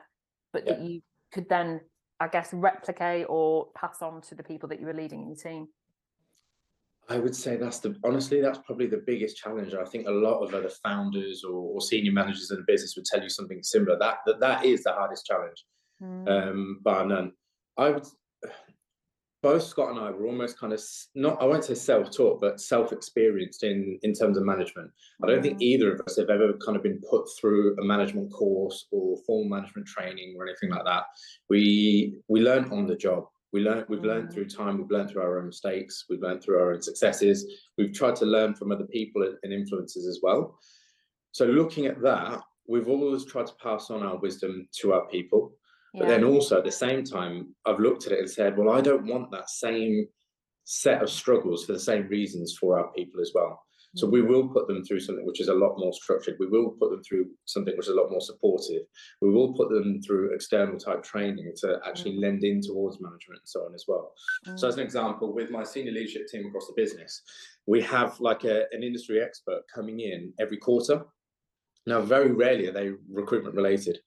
but 0.53 0.65
yeah. 0.65 0.73
that 0.73 0.81
you 0.81 1.01
could 1.33 1.49
then, 1.49 1.81
I 2.19 2.27
guess, 2.27 2.53
replicate 2.53 3.25
or 3.27 3.67
pass 3.75 4.01
on 4.01 4.21
to 4.21 4.35
the 4.35 4.43
people 4.43 4.69
that 4.69 4.79
you 4.79 4.85
were 4.85 4.93
leading 4.93 5.23
in 5.23 5.27
your 5.27 5.35
team? 5.35 5.67
I 7.09 7.19
would 7.19 7.35
say 7.35 7.57
that's 7.57 7.79
the 7.79 7.95
honestly 8.05 8.39
that's 8.39 8.59
probably 8.59 8.87
the 8.87 9.03
biggest 9.05 9.35
challenge. 9.35 9.73
I 9.73 9.83
think 9.83 10.07
a 10.07 10.11
lot 10.11 10.39
of 10.39 10.53
other 10.53 10.69
founders 10.69 11.43
or, 11.43 11.51
or 11.51 11.81
senior 11.81 12.13
managers 12.13 12.49
in 12.51 12.57
the 12.57 12.63
business 12.65 12.95
would 12.95 13.05
tell 13.05 13.21
you 13.21 13.27
something 13.29 13.61
similar. 13.61 13.97
That 13.99 14.19
that, 14.25 14.39
that 14.39 14.63
is 14.63 14.83
the 14.83 14.93
hardest 14.93 15.25
challenge, 15.25 15.65
mm. 16.01 16.29
um, 16.29 16.79
bar 16.81 17.05
none. 17.05 17.33
I 17.77 17.89
would 17.89 18.05
both 19.43 19.61
Scott 19.61 19.91
and 19.91 19.99
I 19.99 20.09
were 20.09 20.25
almost 20.25 20.57
kind 20.57 20.71
of 20.71 20.81
not 21.13 21.39
I 21.41 21.45
won't 21.45 21.65
say 21.65 21.75
self-taught, 21.75 22.39
but 22.39 22.61
self-experienced 22.61 23.63
in 23.63 23.99
in 24.01 24.13
terms 24.13 24.37
of 24.37 24.45
management. 24.45 24.89
I 25.21 25.27
don't 25.27 25.43
think 25.43 25.59
mm. 25.59 25.61
either 25.61 25.93
of 25.93 26.01
us 26.07 26.17
have 26.17 26.29
ever 26.29 26.53
kind 26.65 26.77
of 26.77 26.81
been 26.81 27.01
put 27.07 27.25
through 27.37 27.75
a 27.77 27.83
management 27.83 28.31
course 28.31 28.87
or 28.91 29.17
formal 29.27 29.49
management 29.49 29.85
training 29.85 30.35
or 30.37 30.47
anything 30.47 30.71
like 30.71 30.85
that. 30.85 31.03
We 31.49 32.15
we 32.29 32.41
learned 32.41 32.71
on 32.71 32.87
the 32.87 32.95
job. 32.95 33.25
We 33.51 33.61
learned 33.61 33.85
we've 33.89 34.03
learned 34.03 34.29
mm. 34.29 34.33
through 34.33 34.47
time, 34.47 34.77
we've 34.77 34.89
learned 34.89 35.09
through 35.11 35.23
our 35.23 35.37
own 35.37 35.47
mistakes, 35.47 36.05
we've 36.09 36.21
learned 36.21 36.41
through 36.41 36.59
our 36.59 36.73
own 36.73 36.81
successes, 36.81 37.45
we've 37.77 37.93
tried 37.93 38.15
to 38.15 38.25
learn 38.25 38.55
from 38.55 38.71
other 38.71 38.87
people 38.87 39.21
and 39.43 39.53
influences 39.53 40.07
as 40.07 40.21
well. 40.23 40.57
So 41.33 41.45
looking 41.45 41.85
at 41.85 42.01
that, 42.01 42.41
we've 42.67 42.87
always 42.87 43.25
tried 43.25 43.47
to 43.47 43.55
pass 43.61 43.91
on 43.91 44.03
our 44.03 44.17
wisdom 44.17 44.67
to 44.79 44.93
our 44.93 45.05
people 45.07 45.53
but 45.93 46.07
then 46.07 46.23
also 46.23 46.57
at 46.57 46.63
the 46.63 46.71
same 46.71 47.03
time, 47.03 47.55
I've 47.65 47.79
looked 47.79 48.05
at 48.07 48.11
it 48.13 48.19
and 48.19 48.29
said, 48.29 48.57
well, 48.57 48.71
I 48.71 48.81
don't 48.81 49.05
want 49.05 49.31
that 49.31 49.49
same 49.49 50.07
set 50.65 51.01
of 51.03 51.09
struggles 51.09 51.65
for 51.65 51.73
the 51.73 51.79
same 51.79 52.07
reasons 52.07 52.57
for 52.59 52.79
our 52.79 52.91
people 52.93 53.21
as 53.21 53.31
well. 53.35 53.61
So 53.95 54.07
we 54.07 54.23
will 54.23 54.47
put 54.47 54.67
them 54.67 54.83
through 54.83 55.01
something 55.01 55.23
which 55.23 55.39
is 55.39 55.49
a 55.49 55.53
lot 55.53 55.75
more 55.77 55.93
structured. 55.93 56.37
We 56.39 56.47
will 56.47 56.71
put 56.79 56.89
them 56.89 57.03
through 57.03 57.27
something 57.45 57.77
which 57.77 57.85
is 57.87 57.93
a 57.93 58.01
lot 58.01 58.09
more 58.09 58.21
supportive. 58.21 58.81
We 59.21 59.29
will 59.29 59.53
put 59.53 59.69
them 59.69 60.01
through 60.01 60.33
external 60.33 60.79
type 60.79 61.03
training 61.03 61.51
to 61.57 61.79
actually 61.85 62.13
Mm. 62.15 62.21
lend 62.21 62.43
in 62.43 62.59
towards 62.61 62.99
management 62.99 63.41
and 63.41 63.47
so 63.47 63.59
on 63.65 63.75
as 63.75 63.85
well. 63.87 64.15
So 64.55 64.67
as 64.67 64.75
Mm. 64.75 64.79
an 64.79 64.83
example, 64.85 65.31
with 65.31 65.51
my 65.51 65.61
senior 65.63 65.91
leadership 65.91 66.25
team 66.27 66.47
across 66.47 66.65
the 66.65 66.73
business, 66.73 67.21
we 67.67 67.81
have 67.81 68.19
like 68.19 68.45
a, 68.45 68.65
an 68.71 68.81
industry 68.81 69.21
expert 69.21 69.61
coming 69.75 69.99
in 69.99 70.33
every 70.39 70.57
quarter. 70.57 71.05
Now, 71.85 72.01
very 72.01 72.31
rarely 72.31 72.65
are 72.69 72.71
they 72.71 72.93
recruitment 73.11 73.53
related. 73.55 73.99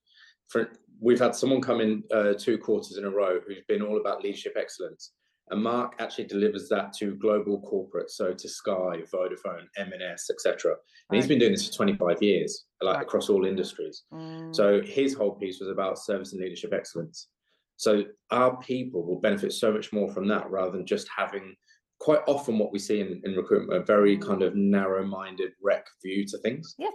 For 0.48 0.68
we've 1.00 1.18
had 1.18 1.34
someone 1.34 1.60
come 1.60 1.80
in 1.80 2.02
uh, 2.12 2.34
two 2.38 2.58
quarters 2.58 2.96
in 2.96 3.04
a 3.04 3.10
row 3.10 3.40
who's 3.46 3.62
been 3.68 3.82
all 3.82 4.00
about 4.00 4.22
leadership 4.22 4.54
excellence, 4.56 5.12
and 5.50 5.62
Mark 5.62 5.94
actually 6.00 6.24
delivers 6.24 6.68
that 6.68 6.92
to 6.94 7.14
global 7.16 7.60
corporates, 7.60 8.10
so 8.10 8.32
to 8.32 8.48
Sky, 8.48 9.02
Vodafone, 9.12 9.66
M&S, 9.76 10.28
etc. 10.30 10.74
And 11.08 11.16
he's 11.16 11.28
been 11.28 11.38
doing 11.38 11.52
this 11.52 11.68
for 11.68 11.74
25 11.74 12.20
years, 12.20 12.64
like 12.80 13.00
across 13.00 13.28
all 13.28 13.46
industries. 13.46 14.04
Mm. 14.12 14.54
So 14.54 14.82
his 14.82 15.14
whole 15.14 15.36
piece 15.36 15.60
was 15.60 15.68
about 15.68 15.98
service 15.98 16.32
and 16.32 16.42
leadership 16.42 16.72
excellence. 16.72 17.28
So 17.76 18.04
our 18.32 18.56
people 18.56 19.06
will 19.06 19.20
benefit 19.20 19.52
so 19.52 19.72
much 19.72 19.92
more 19.92 20.12
from 20.12 20.26
that 20.28 20.50
rather 20.50 20.72
than 20.72 20.86
just 20.86 21.08
having 21.16 21.54
quite 22.00 22.20
often 22.26 22.58
what 22.58 22.72
we 22.72 22.78
see 22.78 23.00
in, 23.00 23.20
in 23.24 23.34
recruitment 23.34 23.80
a 23.80 23.84
very 23.84 24.16
kind 24.18 24.42
of 24.42 24.56
narrow-minded 24.56 25.52
rec 25.62 25.86
view 26.02 26.26
to 26.26 26.38
things. 26.38 26.74
Yeah, 26.78 26.90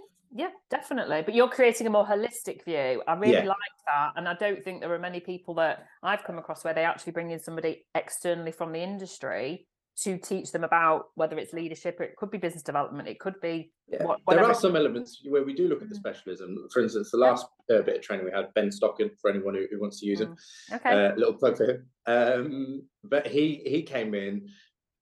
definitely. 0.70 1.22
But 1.22 1.34
you're 1.34 1.48
creating 1.48 1.86
a 1.86 1.90
more 1.90 2.06
holistic 2.06 2.64
view. 2.64 3.02
I 3.06 3.14
really 3.14 3.34
Yeah. 3.34 3.44
like 3.44 3.58
that. 3.86 4.12
And 4.16 4.28
I 4.28 4.34
don't 4.34 4.62
think 4.64 4.80
there 4.80 4.92
are 4.92 4.98
many 4.98 5.20
people 5.20 5.54
that 5.54 5.86
I've 6.02 6.24
come 6.24 6.38
across 6.38 6.64
where 6.64 6.74
they 6.74 6.84
actually 6.84 7.12
bring 7.12 7.30
in 7.30 7.38
somebody 7.38 7.86
externally 7.94 8.52
from 8.52 8.72
the 8.72 8.80
industry 8.80 9.66
to 10.04 10.16
teach 10.16 10.50
them 10.52 10.64
about 10.64 11.10
whether 11.16 11.36
it's 11.36 11.52
leadership 11.52 12.00
or 12.00 12.04
it 12.04 12.16
could 12.16 12.30
be 12.30 12.38
business 12.38 12.62
development, 12.62 13.06
it 13.08 13.20
could 13.20 13.38
be 13.42 13.70
Yeah. 13.88 14.02
what- 14.04 14.20
there 14.26 14.42
are 14.42 14.54
some 14.54 14.74
elements 14.74 15.20
where 15.28 15.44
we 15.44 15.52
do 15.52 15.68
look 15.68 15.82
at 15.82 15.90
the 15.90 15.94
Mm. 15.94 15.98
specialism. 15.98 16.66
For 16.72 16.80
instance, 16.82 17.10
the 17.10 17.18
Yeah. 17.18 17.26
last 17.26 17.46
uh, 17.70 17.82
bit 17.82 17.96
of 17.96 18.02
training 18.02 18.24
we 18.26 18.32
had, 18.32 18.52
Ben 18.54 18.70
Stocken, 18.70 19.10
for 19.20 19.30
anyone 19.30 19.54
who, 19.54 19.66
who 19.70 19.78
wants 19.80 20.00
to 20.00 20.06
use 20.06 20.20
him, 20.20 20.34
Mm. 20.70 20.76
Okay. 20.76 21.06
uh, 21.06 21.14
little 21.14 21.34
plug 21.34 21.56
for 21.58 21.64
him. 21.70 21.90
Um, 22.06 22.88
but 23.04 23.26
he 23.26 23.56
he 23.66 23.82
came 23.82 24.14
in, 24.14 24.48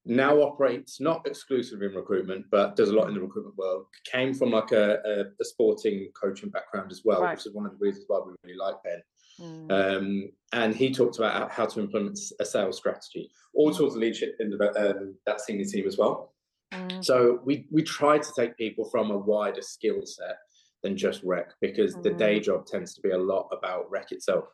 now 0.05 0.41
operates 0.41 1.01
not 1.01 1.27
exclusively 1.27 1.87
in 1.87 1.95
recruitment, 1.95 2.47
but 2.51 2.75
does 2.77 2.89
a 2.89 2.95
lot 2.95 3.09
in 3.09 3.15
the 3.15 3.21
recruitment 3.21 3.57
world. 3.57 3.87
Came 4.11 4.33
from 4.35 4.51
like 4.51 4.73
a, 4.73 4.99
a, 5.05 5.25
a 5.41 5.45
sporting 5.45 6.11
coaching 6.21 6.49
background 6.51 6.91
as 6.91 7.03
well, 7.05 7.23
Right. 7.23 7.37
which 7.37 7.47
is 7.47 7.55
one 7.55 7.67
of 7.67 7.73
the 7.73 7.79
reasons 7.79 8.07
why 8.09 8.21
we 8.25 8.33
really 8.45 8.57
like 8.59 8.77
Ben. 8.83 9.03
Mm. 9.41 9.71
Um, 9.97 10.33
and 10.53 10.75
he 10.75 10.93
talked 10.93 11.19
about 11.19 11.51
how- 11.51 11.67
to 11.67 11.81
implement 11.81 12.19
a 12.41 12.45
sales 12.45 12.77
strategy, 12.79 13.31
all 13.55 13.71
Mm. 13.71 13.77
sorts 13.77 13.95
of 13.95 14.01
leadership 14.01 14.37
in 14.41 14.51
the, 14.51 14.91
um, 14.99 15.17
that 15.27 15.41
senior 15.41 15.65
team 15.65 15.87
as 15.87 15.99
well. 15.99 16.35
Mm. 16.73 17.05
So 17.05 17.41
we 17.45 17.67
we 17.71 17.83
try 17.83 18.19
to 18.19 18.33
take 18.37 18.57
people 18.57 18.85
from 18.91 19.11
a 19.11 19.19
wider 19.19 19.63
skill 19.63 20.01
set 20.07 20.37
than 20.83 20.97
just 20.97 21.23
rec 21.25 21.53
because 21.61 21.95
the 21.97 22.11
day 22.11 22.41
job 22.41 22.65
tends 22.65 22.95
to 22.95 23.01
be 23.03 23.11
a 23.11 23.19
lot 23.19 23.49
about 23.53 23.91
rec 23.91 24.13
itself. 24.13 24.45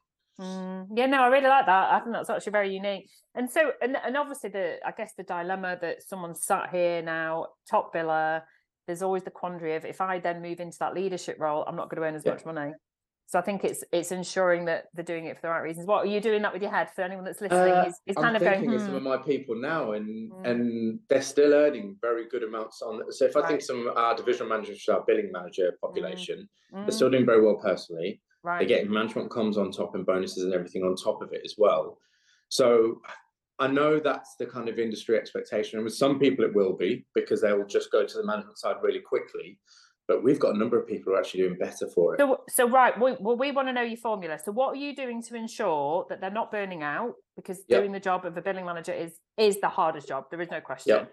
Mm, 0.40 0.88
yeah, 0.95 1.07
no, 1.07 1.23
I 1.23 1.28
really 1.28 1.49
like 1.49 1.66
that. 1.66 1.93
I 1.93 2.00
think 2.00 2.12
that's 2.12 2.28
actually 2.28 2.52
very 2.52 2.75
unique. 2.75 3.09
And 3.35 3.50
so, 3.50 3.73
and, 3.81 3.97
and 3.97 4.16
obviously, 4.16 4.50
the 4.50 4.78
I 4.87 4.93
guess 4.93 5.12
the 5.16 5.23
dilemma 5.23 5.78
that 5.81 6.02
someone's 6.02 6.45
sat 6.45 6.71
here 6.71 7.02
now, 7.02 7.49
top 7.71 7.95
biller, 7.95 8.43
there's 8.87 9.02
always 9.02 9.23
the 9.25 9.31
quandary 9.31 9.76
of 9.76 9.85
if 9.85 10.00
I 10.00 10.19
then 10.19 10.43
move 10.43 10.61
into 10.61 10.76
that 10.81 10.95
leadership 10.95 11.37
role, 11.40 11.64
I'm 11.66 11.76
not 11.76 11.88
going 11.88 12.02
to 12.02 12.09
earn 12.09 12.14
as 12.14 12.25
Yeah. 12.25 12.33
much 12.33 12.45
money. 12.45 12.73
So 13.28 13.38
I 13.38 13.43
think 13.43 13.64
it's 13.64 13.83
it's 13.93 14.12
ensuring 14.12 14.66
that 14.66 14.85
they're 14.95 15.05
doing 15.05 15.25
it 15.26 15.37
for 15.37 15.43
the 15.43 15.49
right 15.49 15.62
reasons. 15.62 15.87
What 15.87 16.05
are 16.07 16.09
you 16.09 16.21
doing 16.21 16.43
that 16.43 16.52
with 16.52 16.62
your 16.62 16.71
head 16.71 16.90
for 16.95 17.02
anyone 17.02 17.25
that's 17.25 17.40
listening? 17.40 17.75
Uh, 17.75 17.85
is, 17.87 18.00
is 18.07 18.16
I'm 18.16 18.25
kind 18.25 18.37
of 18.37 18.43
thinking 18.43 18.66
going, 18.66 18.76
of 18.76 18.83
some 18.83 18.95
hmm, 18.95 18.99
of 18.99 19.02
my 19.02 19.16
people 19.16 19.57
now, 19.57 19.93
and 19.93 20.31
Mm. 20.33 20.45
and 20.45 21.00
they're 21.09 21.23
still 21.23 21.55
earning 21.55 21.97
very 22.00 22.28
good 22.28 22.45
amounts 22.45 22.83
on. 22.83 23.11
So 23.11 23.25
if 23.25 23.37
I 23.37 23.47
think 23.47 23.62
some 23.62 23.88
of 23.88 23.97
our 23.97 24.14
divisional 24.14 24.49
managers, 24.49 24.87
our 24.88 25.02
billing 25.07 25.33
manager 25.33 25.73
population, 25.81 26.49
mm, 26.73 26.87
they're 26.87 26.95
still 26.95 27.11
doing 27.11 27.26
very 27.26 27.45
well 27.45 27.57
personally. 27.57 28.21
Right. 28.46 28.58
They're 28.60 28.68
getting 28.68 28.92
management 28.92 29.30
comms 29.30 29.56
on 29.56 29.70
top 29.70 29.94
and 29.94 30.06
bonuses 30.06 30.44
and 30.44 30.54
everything 30.54 30.82
on 30.82 30.94
top 30.96 31.20
of 31.22 31.32
it 31.32 31.42
as 31.44 31.54
well. 31.58 31.98
So 32.48 33.00
I 33.58 33.66
know 33.66 33.98
that's 33.98 34.36
the 34.38 34.46
kind 34.46 34.68
of 34.68 34.78
industry 34.78 35.18
expectation, 35.18 35.78
and 35.78 35.84
with 35.84 35.94
some 35.94 36.18
people 36.18 36.44
it 36.44 36.54
will 36.54 36.74
be 36.74 37.06
because 37.14 37.40
they 37.42 37.52
will 37.52 37.66
just 37.66 37.90
go 37.90 38.06
to 38.06 38.16
the 38.16 38.24
management 38.24 38.58
side 38.58 38.76
really 38.82 39.00
quickly. 39.00 39.58
But 40.08 40.22
we've 40.22 40.38
got 40.38 40.54
a 40.54 40.58
number 40.58 40.78
of 40.80 40.86
people 40.86 41.10
who 41.10 41.16
are 41.16 41.20
actually 41.20 41.40
doing 41.40 41.58
better 41.58 41.88
for 41.88 42.14
it. 42.14 42.20
So, 42.20 42.44
so 42.48 42.68
right, 42.68 42.94
we, 43.00 43.16
well, 43.18 43.36
we 43.36 43.50
want 43.50 43.66
to 43.66 43.72
know 43.72 43.82
your 43.82 43.96
formula. 43.96 44.38
So, 44.38 44.52
what 44.52 44.68
are 44.68 44.76
you 44.76 44.94
doing 44.94 45.20
to 45.24 45.34
ensure 45.34 46.06
that 46.08 46.20
they're 46.20 46.30
not 46.30 46.52
burning 46.52 46.84
out? 46.84 47.14
Because 47.34 47.64
Yep. 47.66 47.80
doing 47.80 47.92
the 47.92 47.98
job 47.98 48.24
of 48.24 48.36
a 48.36 48.40
billing 48.40 48.64
manager 48.64 48.92
is 48.92 49.18
is 49.36 49.60
the 49.60 49.68
hardest 49.68 50.06
job. 50.06 50.26
There 50.30 50.40
is 50.40 50.50
no 50.50 50.60
question. 50.60 51.08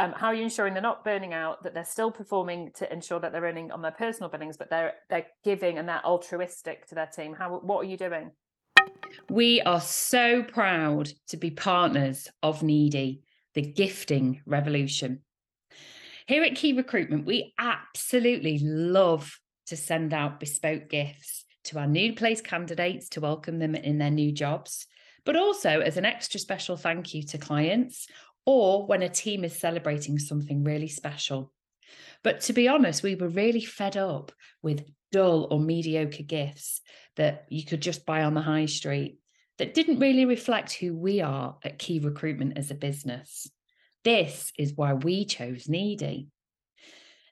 Um, 0.00 0.12
how 0.12 0.28
are 0.28 0.34
you 0.34 0.44
ensuring 0.44 0.72
they're 0.72 0.82
not 0.82 1.04
burning 1.04 1.34
out? 1.34 1.62
That 1.62 1.74
they're 1.74 1.84
still 1.84 2.10
performing 2.10 2.72
to 2.76 2.90
ensure 2.90 3.20
that 3.20 3.32
they're 3.32 3.42
earning 3.42 3.70
on 3.70 3.82
their 3.82 3.90
personal 3.90 4.30
billings, 4.30 4.56
but 4.56 4.70
they're 4.70 4.94
they're 5.10 5.26
giving 5.44 5.76
and 5.76 5.86
they're 5.86 6.04
altruistic 6.06 6.86
to 6.86 6.94
their 6.94 7.06
team. 7.06 7.34
How 7.34 7.58
what 7.58 7.84
are 7.84 7.88
you 7.88 7.98
doing? 7.98 8.30
We 9.28 9.60
are 9.60 9.80
so 9.80 10.42
proud 10.42 11.10
to 11.28 11.36
be 11.36 11.50
partners 11.50 12.28
of 12.42 12.62
Needi, 12.62 13.20
the 13.52 13.60
gifting 13.60 14.40
revolution. 14.46 15.20
Here 16.26 16.44
at 16.44 16.54
Key 16.54 16.72
Recruitment, 16.72 17.26
we 17.26 17.52
absolutely 17.58 18.58
love 18.58 19.38
to 19.66 19.76
send 19.76 20.14
out 20.14 20.40
bespoke 20.40 20.88
gifts 20.88 21.44
to 21.64 21.78
our 21.78 21.86
new 21.86 22.14
place 22.14 22.40
candidates 22.40 23.10
to 23.10 23.20
welcome 23.20 23.58
them 23.58 23.74
in 23.74 23.98
their 23.98 24.10
new 24.10 24.32
jobs, 24.32 24.86
but 25.26 25.36
also 25.36 25.80
as 25.80 25.98
an 25.98 26.06
extra 26.06 26.40
special 26.40 26.78
thank 26.78 27.12
you 27.12 27.22
to 27.24 27.36
clients 27.36 28.06
or 28.46 28.86
when 28.86 29.02
a 29.02 29.08
team 29.08 29.44
is 29.44 29.58
celebrating 29.58 30.18
something 30.18 30.64
really 30.64 30.88
special. 30.88 31.52
But 32.22 32.40
to 32.42 32.52
be 32.52 32.68
honest, 32.68 33.02
we 33.02 33.14
were 33.14 33.28
really 33.28 33.60
fed 33.64 33.96
up 33.96 34.32
with 34.62 34.84
dull 35.12 35.48
or 35.50 35.60
mediocre 35.60 36.22
gifts 36.22 36.80
that 37.16 37.46
you 37.48 37.64
could 37.64 37.82
just 37.82 38.06
buy 38.06 38.22
on 38.22 38.34
the 38.34 38.40
high 38.40 38.66
street 38.66 39.18
that 39.58 39.74
didn't 39.74 39.98
really 39.98 40.24
reflect 40.24 40.72
who 40.72 40.94
we 40.94 41.20
are 41.20 41.56
at 41.64 41.78
Key 41.78 41.98
Recruitment 41.98 42.56
as 42.56 42.70
a 42.70 42.74
business. 42.74 43.46
This 44.04 44.52
is 44.58 44.72
why 44.74 44.94
we 44.94 45.26
chose 45.26 45.68
Needi. 45.68 46.28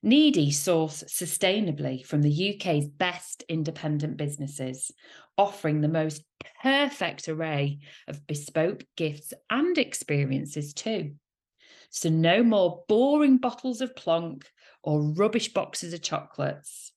Needi 0.09 0.51
source 0.51 1.05
sustainably 1.07 2.03
from 2.03 2.23
the 2.23 2.55
UK's 2.55 2.89
best 2.89 3.45
independent 3.47 4.17
businesses, 4.17 4.91
offering 5.37 5.83
the 5.83 5.89
most 5.89 6.23
perfect 6.63 7.29
array 7.29 7.81
of 8.07 8.27
bespoke 8.27 8.85
gifts 8.97 9.35
and 9.51 9.77
experiences 9.77 10.73
too. 10.73 11.13
So, 11.91 12.09
no 12.09 12.43
more 12.43 12.85
boring 12.89 13.37
bottles 13.37 13.83
of 13.83 13.95
plonk 13.95 14.47
or 14.83 15.03
rubbish 15.13 15.53
boxes 15.53 15.93
of 15.93 16.01
chocolates. 16.01 16.91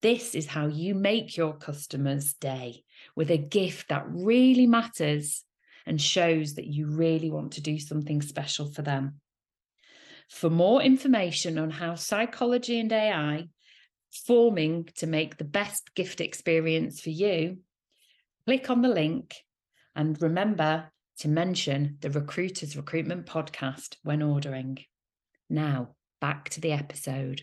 This 0.00 0.36
is 0.36 0.46
how 0.46 0.68
you 0.68 0.94
make 0.94 1.36
your 1.36 1.54
customers' 1.54 2.34
day 2.34 2.84
with 3.16 3.32
a 3.32 3.36
gift 3.36 3.88
that 3.88 4.06
really 4.08 4.68
matters 4.68 5.42
and 5.86 6.00
shows 6.00 6.54
that 6.54 6.68
you 6.68 6.86
really 6.86 7.32
want 7.32 7.54
to 7.54 7.60
do 7.60 7.80
something 7.80 8.22
special 8.22 8.70
for 8.70 8.82
them. 8.82 9.20
For 10.30 10.50
more 10.50 10.82
information 10.82 11.58
on 11.58 11.70
how 11.70 11.94
psychology 11.94 12.80
and 12.80 12.92
AI 12.92 13.48
forming 14.26 14.88
to 14.96 15.06
make 15.06 15.36
the 15.36 15.44
best 15.44 15.94
gift 15.94 16.20
experience 16.20 17.00
for 17.00 17.10
you, 17.10 17.58
click 18.46 18.70
on 18.70 18.82
the 18.82 18.88
link 18.88 19.34
and 19.94 20.20
remember 20.20 20.90
to 21.18 21.28
mention 21.28 21.98
the 22.00 22.10
Recruiters 22.10 22.76
Recruitment 22.76 23.26
Podcast 23.26 23.96
when 24.02 24.22
ordering. 24.22 24.78
Now, 25.48 25.90
back 26.20 26.48
to 26.50 26.60
the 26.60 26.72
episode. 26.72 27.42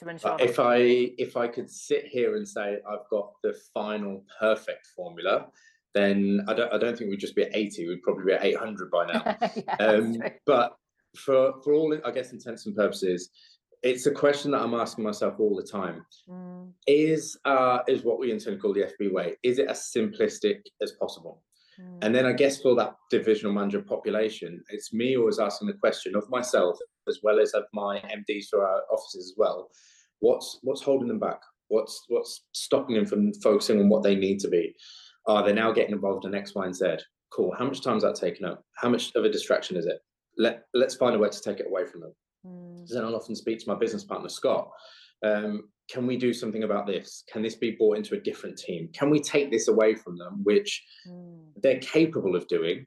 To 0.00 0.08
ensure 0.08 0.36
But 0.36 0.40
if 0.40 0.58
I 0.58 0.76
if 1.18 1.36
I 1.36 1.46
could 1.46 1.70
sit 1.70 2.06
here 2.06 2.36
and 2.36 2.46
say 2.46 2.78
I've 2.88 3.08
got 3.10 3.32
the 3.42 3.54
final 3.72 4.24
perfect 4.40 4.88
formula, 4.96 5.46
then 5.94 6.44
I 6.48 6.54
don't 6.54 6.72
I 6.72 6.78
don't 6.78 6.98
think 6.98 7.10
we'd 7.10 7.20
just 7.20 7.36
be 7.36 7.44
at 7.44 7.54
80, 7.56 7.88
we'd 7.88 8.02
probably 8.02 8.24
be 8.24 8.32
at 8.32 8.44
800 8.44 8.90
by 8.90 9.06
now. 9.06 9.36
yeah, 9.56 9.76
um, 9.78 10.16
but 10.44 10.76
for 11.16 11.54
for 11.62 11.72
all 11.74 11.96
I 12.04 12.10
guess 12.10 12.32
intents 12.32 12.66
and 12.66 12.76
purposes, 12.76 13.30
it's 13.82 14.06
a 14.06 14.10
question 14.10 14.50
that 14.52 14.62
I'm 14.62 14.74
asking 14.74 15.04
myself 15.04 15.34
all 15.38 15.54
the 15.56 15.62
time. 15.62 16.04
Mm, 16.28 16.72
Is 16.86 17.38
uh 17.44 17.78
is 17.88 18.02
what 18.02 18.18
we 18.18 18.30
intend 18.32 18.56
to 18.56 18.60
call 18.60 18.72
the 18.74 18.90
FB 19.00 19.12
way? 19.12 19.36
Is 19.42 19.58
it 19.58 19.68
as 19.68 19.90
simplistic 19.94 20.60
as 20.82 20.92
possible? 20.92 21.42
mm, 21.80 21.98
And 22.02 22.14
then 22.14 22.26
I 22.26 22.32
guess 22.32 22.60
for 22.60 22.74
that 22.76 22.94
divisional 23.10 23.52
manager 23.52 23.82
population, 23.82 24.62
it's 24.70 24.92
me 24.92 25.16
always 25.16 25.38
asking 25.38 25.68
the 25.68 25.74
question 25.74 26.16
of 26.16 26.28
myself 26.30 26.78
as 27.08 27.20
well 27.22 27.38
as 27.40 27.52
of 27.52 27.64
my 27.72 27.98
MDs 28.00 28.46
for 28.50 28.66
our 28.66 28.82
offices 28.90 29.32
as 29.32 29.34
well. 29.36 29.70
What's 30.20 30.58
what's 30.62 30.82
holding 30.82 31.08
them 31.08 31.18
back? 31.20 31.40
What's 31.68 32.04
what's 32.08 32.44
stopping 32.52 32.96
them 32.96 33.06
from 33.06 33.32
focusing 33.34 33.80
on 33.80 33.88
what 33.88 34.02
they 34.02 34.14
need 34.14 34.38
to 34.40 34.48
be? 34.48 34.74
Are 35.26 35.42
they 35.44 35.52
now 35.52 35.72
getting 35.72 35.94
involved 35.94 36.24
in 36.26 36.34
X, 36.34 36.54
Y, 36.54 36.64
and 36.66 36.74
Z? 36.76 36.96
Cool. 37.30 37.54
How 37.58 37.64
much 37.64 37.80
time 37.82 37.96
is 37.96 38.02
that 38.04 38.14
taking 38.14 38.46
up? 38.46 38.62
How 38.76 38.88
much 38.88 39.12
of 39.14 39.24
a 39.24 39.30
distraction 39.30 39.76
is 39.76 39.86
it? 39.86 39.98
Let 40.38 40.64
let's 40.74 40.96
find 40.96 41.14
a 41.14 41.18
way 41.18 41.28
to 41.28 41.40
take 41.40 41.60
it 41.60 41.66
away 41.66 41.86
from 41.86 42.00
them. 42.00 42.12
mm, 42.46 42.88
Then 42.88 43.04
I'll 43.04 43.16
often 43.16 43.36
speak 43.36 43.58
to 43.60 43.68
my 43.68 43.78
business 43.78 44.04
partner 44.04 44.28
Scott. 44.28 44.70
Um, 45.24 45.68
can 45.90 46.06
we 46.06 46.16
do 46.16 46.32
something 46.32 46.64
about 46.64 46.86
this? 46.86 47.24
Can 47.30 47.42
this 47.42 47.56
be 47.56 47.72
brought 47.72 47.98
into 47.98 48.14
a 48.14 48.20
different 48.20 48.58
team? 48.58 48.88
Can 48.94 49.10
we 49.10 49.20
take 49.20 49.50
this 49.50 49.68
away 49.68 49.94
from 49.94 50.16
them, 50.18 50.40
which 50.42 50.82
mm, 51.08 51.40
they're 51.62 51.80
capable 51.80 52.36
of 52.36 52.46
doing 52.48 52.86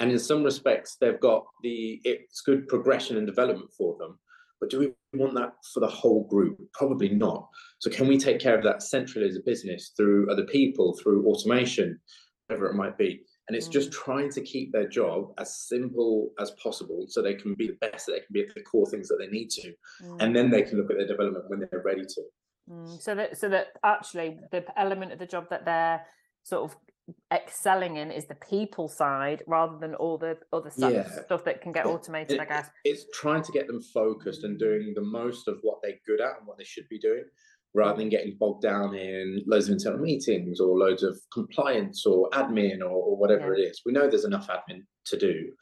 and 0.00 0.12
in 0.12 0.18
some 0.18 0.44
respects 0.44 0.96
they've 1.00 1.20
got 1.20 1.44
the 1.62 2.00
it's 2.04 2.40
good 2.40 2.68
progression 2.68 3.16
and 3.16 3.26
development 3.26 3.70
for 3.76 3.96
them 3.98 4.18
but 4.60 4.70
do 4.70 4.78
we 4.78 4.92
want 5.18 5.34
that 5.34 5.52
for 5.72 5.80
the 5.80 5.86
whole 5.86 6.24
group? 6.24 6.58
Probably 6.72 7.08
not. 7.08 7.48
So 7.78 7.90
can 7.90 8.08
we 8.08 8.18
take 8.18 8.40
care 8.40 8.56
of 8.56 8.64
that 8.64 8.82
centrally 8.82 9.28
as 9.28 9.36
a 9.36 9.42
business 9.44 9.92
through 9.96 10.30
other 10.30 10.44
people, 10.44 10.96
through 10.96 11.26
automation, 11.26 11.98
whatever 12.46 12.66
it 12.66 12.74
might 12.74 12.98
be? 12.98 13.22
And 13.48 13.56
it's 13.56 13.68
mm. 13.68 13.72
just 13.72 13.90
trying 13.92 14.30
to 14.32 14.40
keep 14.42 14.72
their 14.72 14.86
job 14.86 15.32
as 15.38 15.54
simple 15.54 16.30
as 16.38 16.50
possible 16.62 17.06
so 17.08 17.22
they 17.22 17.34
can 17.34 17.54
be 17.54 17.66
the 17.66 17.78
best 17.80 18.06
that 18.06 18.12
they 18.12 18.20
can 18.20 18.32
be 18.32 18.42
at 18.42 18.54
the 18.54 18.62
core 18.62 18.86
things 18.86 19.08
that 19.08 19.16
they 19.18 19.26
need 19.26 19.50
to. 19.50 19.72
Mm. 20.02 20.22
And 20.22 20.36
then 20.36 20.50
they 20.50 20.62
can 20.62 20.78
look 20.78 20.90
at 20.90 20.98
their 20.98 21.06
development 21.06 21.44
when 21.48 21.60
they're 21.60 21.82
ready 21.84 22.04
to. 22.04 22.22
Mm. 22.70 23.00
So 23.00 23.14
that 23.14 23.38
so 23.38 23.48
that 23.48 23.68
actually 23.82 24.38
the 24.52 24.64
element 24.78 25.12
of 25.12 25.18
the 25.18 25.26
job 25.26 25.48
that 25.50 25.64
they're 25.64 26.02
sort 26.42 26.70
of 26.70 26.76
excelling 27.32 27.96
in 27.96 28.10
is 28.10 28.26
the 28.26 28.34
people 28.34 28.86
side 28.86 29.42
rather 29.46 29.78
than 29.78 29.94
all 29.94 30.18
the 30.18 30.36
other 30.52 30.70
stuff, 30.70 30.92
yeah. 30.92 31.10
stuff 31.24 31.42
that 31.44 31.62
can 31.62 31.72
get 31.72 31.86
automated, 31.86 32.36
it, 32.36 32.40
I 32.40 32.44
guess. 32.44 32.68
It's 32.84 33.06
trying 33.14 33.42
to 33.42 33.52
get 33.52 33.66
them 33.66 33.80
focused 33.80 34.44
and 34.44 34.58
doing 34.58 34.92
the 34.94 35.00
most 35.00 35.48
of 35.48 35.58
what 35.62 35.78
they're 35.82 35.98
good 36.06 36.20
at 36.20 36.38
and 36.38 36.46
what 36.46 36.58
they 36.58 36.64
should 36.64 36.88
be 36.90 36.98
doing 36.98 37.24
rather 37.74 37.98
than 37.98 38.08
getting 38.08 38.36
bogged 38.38 38.62
down 38.62 38.94
in 38.94 39.42
loads 39.46 39.68
of 39.68 39.74
internal 39.74 40.00
meetings 40.00 40.60
or 40.60 40.78
loads 40.78 41.02
of 41.02 41.18
compliance 41.32 42.06
or 42.06 42.28
admin 42.30 42.80
or, 42.80 42.90
or 42.90 43.16
whatever 43.16 43.54
yeah. 43.54 43.64
it 43.64 43.70
is. 43.70 43.82
We 43.84 43.92
know 43.92 44.08
there's 44.08 44.24
enough 44.24 44.48
admin 44.48 44.82
to 45.06 45.18
do, 45.18 45.52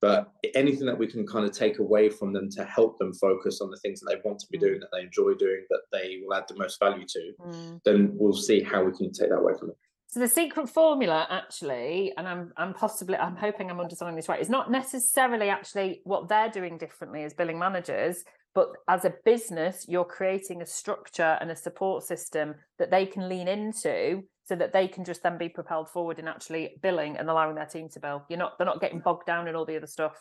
but 0.00 0.32
anything 0.54 0.86
that 0.86 0.98
we 0.98 1.06
can 1.06 1.26
kind 1.26 1.46
of 1.46 1.52
take 1.52 1.78
away 1.78 2.10
from 2.10 2.32
them 2.32 2.50
to 2.50 2.64
help 2.64 2.98
them 2.98 3.14
focus 3.14 3.60
on 3.60 3.70
the 3.70 3.78
things 3.78 4.00
that 4.00 4.10
they 4.10 4.20
want 4.24 4.38
to 4.40 4.46
be 4.50 4.58
mm. 4.58 4.62
doing, 4.62 4.80
that 4.80 4.90
they 4.92 5.02
enjoy 5.02 5.32
doing, 5.34 5.64
that 5.70 5.82
they 5.92 6.20
will 6.22 6.34
add 6.34 6.44
the 6.48 6.56
most 6.56 6.78
value 6.78 7.06
to, 7.08 7.32
mm. 7.40 7.80
then 7.84 8.10
we'll 8.14 8.34
see 8.34 8.62
how 8.62 8.84
we 8.84 8.92
can 8.92 9.12
take 9.12 9.30
that 9.30 9.38
away 9.38 9.54
from 9.58 9.68
them. 9.68 9.76
So 10.08 10.20
the 10.20 10.28
secret 10.28 10.68
formula, 10.68 11.26
actually, 11.30 12.12
and 12.16 12.28
I'm 12.28 12.52
I'm 12.56 12.74
possibly 12.74 13.16
I'm 13.16 13.36
hoping 13.36 13.70
I'm 13.70 13.80
understanding 13.80 14.16
this 14.16 14.28
right, 14.28 14.40
is 14.40 14.48
not 14.48 14.70
necessarily 14.70 15.48
actually 15.48 16.00
what 16.04 16.28
they're 16.28 16.48
doing 16.48 16.78
differently 16.78 17.24
as 17.24 17.34
billing 17.34 17.58
managers, 17.58 18.24
but 18.54 18.68
as 18.88 19.04
a 19.04 19.14
business, 19.24 19.84
you're 19.88 20.04
creating 20.04 20.62
a 20.62 20.66
structure 20.66 21.36
and 21.40 21.50
a 21.50 21.56
support 21.56 22.04
system 22.04 22.54
that 22.78 22.90
they 22.90 23.04
can 23.04 23.28
lean 23.28 23.48
into 23.48 24.22
so 24.44 24.54
that 24.54 24.72
they 24.72 24.86
can 24.86 25.04
just 25.04 25.22
then 25.22 25.36
be 25.36 25.48
propelled 25.48 25.90
forward 25.90 26.20
in 26.20 26.28
actually 26.28 26.76
billing 26.82 27.16
and 27.16 27.28
allowing 27.28 27.56
their 27.56 27.66
team 27.66 27.88
to 27.90 28.00
bill. 28.00 28.24
You're 28.28 28.38
not 28.38 28.56
they're 28.58 28.66
not 28.66 28.80
getting 28.80 29.00
bogged 29.00 29.26
down 29.26 29.48
in 29.48 29.56
all 29.56 29.66
the 29.66 29.76
other 29.76 29.88
stuff. 29.88 30.16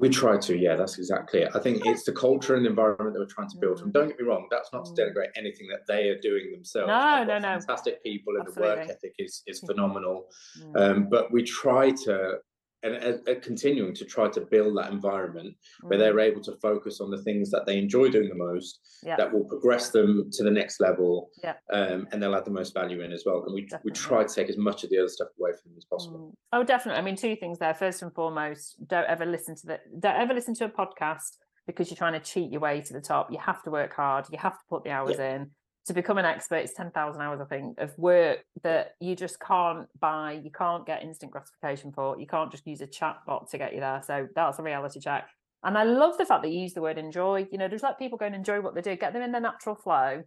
We 0.00 0.08
try 0.08 0.38
to, 0.38 0.56
yeah, 0.56 0.76
that's 0.76 0.98
exactly 0.98 1.40
it. 1.42 1.50
I 1.54 1.58
think 1.58 1.84
it's 1.84 2.04
the 2.04 2.12
culture 2.12 2.54
and 2.54 2.64
the 2.64 2.70
environment 2.70 3.12
that 3.12 3.20
we're 3.20 3.26
trying 3.26 3.50
to 3.50 3.58
build. 3.58 3.80
And 3.80 3.92
don't 3.92 4.08
get 4.08 4.18
me 4.18 4.24
wrong, 4.26 4.46
that's 4.50 4.72
not 4.72 4.86
to 4.86 4.90
mm. 4.92 4.96
denigrate 4.96 5.28
anything 5.36 5.68
that 5.68 5.80
they 5.86 6.08
are 6.08 6.18
doing 6.20 6.50
themselves. 6.52 6.88
No, 6.88 7.24
no, 7.24 7.38
no. 7.38 7.48
Fantastic 7.60 8.02
people 8.02 8.34
and 8.36 8.48
Absolutely. 8.48 8.74
the 8.74 8.80
work 8.80 8.90
ethic 8.90 9.14
is 9.18 9.42
is 9.46 9.60
phenomenal. 9.60 10.26
Mm. 10.58 10.80
Um, 10.80 11.08
but 11.10 11.30
we 11.30 11.42
try 11.42 11.90
to 11.90 12.38
and 12.82 13.20
uh, 13.28 13.34
continuing 13.42 13.94
to 13.94 14.04
try 14.04 14.28
to 14.28 14.40
build 14.40 14.76
that 14.76 14.90
environment 14.90 15.54
where 15.82 15.98
mm. 15.98 16.02
they're 16.02 16.20
able 16.20 16.40
to 16.40 16.56
focus 16.62 17.00
on 17.00 17.10
the 17.10 17.22
things 17.22 17.50
that 17.50 17.66
they 17.66 17.78
enjoy 17.78 18.08
doing 18.08 18.28
the 18.28 18.34
most 18.34 18.80
yeah. 19.02 19.16
that 19.16 19.32
will 19.32 19.44
progress 19.44 19.90
them 19.90 20.30
to 20.32 20.42
the 20.42 20.50
next 20.50 20.80
level 20.80 21.30
yeah. 21.42 21.54
um, 21.72 22.06
and 22.12 22.22
they'll 22.22 22.34
add 22.34 22.44
the 22.44 22.50
most 22.50 22.72
value 22.72 23.02
in 23.02 23.12
as 23.12 23.24
well 23.26 23.44
and 23.44 23.54
we, 23.54 23.68
we 23.84 23.90
try 23.90 24.24
to 24.24 24.34
take 24.34 24.48
as 24.48 24.56
much 24.56 24.84
of 24.84 24.90
the 24.90 24.98
other 24.98 25.08
stuff 25.08 25.28
away 25.38 25.50
from 25.50 25.72
them 25.72 25.78
as 25.78 25.84
possible 25.84 26.30
mm. 26.30 26.58
oh 26.58 26.64
definitely 26.64 26.98
i 26.98 27.02
mean 27.02 27.16
two 27.16 27.36
things 27.36 27.58
there 27.58 27.74
first 27.74 28.02
and 28.02 28.14
foremost 28.14 28.76
don't 28.86 29.08
ever 29.08 29.26
listen 29.26 29.54
to 29.54 29.66
the 29.66 29.78
don't 29.98 30.16
ever 30.16 30.34
listen 30.34 30.54
to 30.54 30.64
a 30.64 30.68
podcast 30.68 31.36
because 31.66 31.90
you're 31.90 31.96
trying 31.96 32.14
to 32.14 32.20
cheat 32.20 32.50
your 32.50 32.60
way 32.60 32.80
to 32.80 32.92
the 32.92 33.00
top 33.00 33.30
you 33.30 33.38
have 33.38 33.62
to 33.62 33.70
work 33.70 33.94
hard 33.94 34.24
you 34.30 34.38
have 34.38 34.58
to 34.58 34.64
put 34.68 34.84
the 34.84 34.90
hours 34.90 35.16
yeah. 35.18 35.36
in 35.36 35.50
to 35.86 35.94
become 35.94 36.18
an 36.18 36.24
expert 36.24 36.56
it's 36.56 36.74
10,000 36.74 37.20
hours 37.20 37.40
I 37.40 37.44
think 37.44 37.78
of 37.78 37.96
work 37.98 38.40
that 38.62 38.92
you 39.00 39.16
just 39.16 39.40
can't 39.40 39.86
buy 39.98 40.40
you 40.44 40.50
can't 40.50 40.86
get 40.86 41.02
instant 41.02 41.32
gratification 41.32 41.92
for 41.92 42.18
you 42.18 42.26
can't 42.26 42.50
just 42.50 42.66
use 42.66 42.80
a 42.80 42.86
chat 42.86 43.18
bot 43.26 43.50
to 43.50 43.58
get 43.58 43.74
you 43.74 43.80
there 43.80 44.02
so 44.06 44.28
that's 44.34 44.58
a 44.58 44.62
reality 44.62 45.00
check. 45.00 45.28
And 45.62 45.76
I 45.76 45.84
love 45.84 46.16
the 46.16 46.24
fact 46.24 46.42
that 46.42 46.50
you 46.50 46.60
use 46.60 46.74
the 46.74 46.82
word 46.82 46.98
enjoy 46.98 47.46
you 47.50 47.58
know 47.58 47.68
just 47.68 47.82
let 47.82 47.98
people 47.98 48.18
go 48.18 48.26
and 48.26 48.34
enjoy 48.34 48.60
what 48.60 48.74
they 48.74 48.82
do 48.82 48.96
get 48.96 49.12
them 49.12 49.22
in 49.22 49.32
their 49.32 49.40
natural 49.40 49.74
flow 49.74 50.22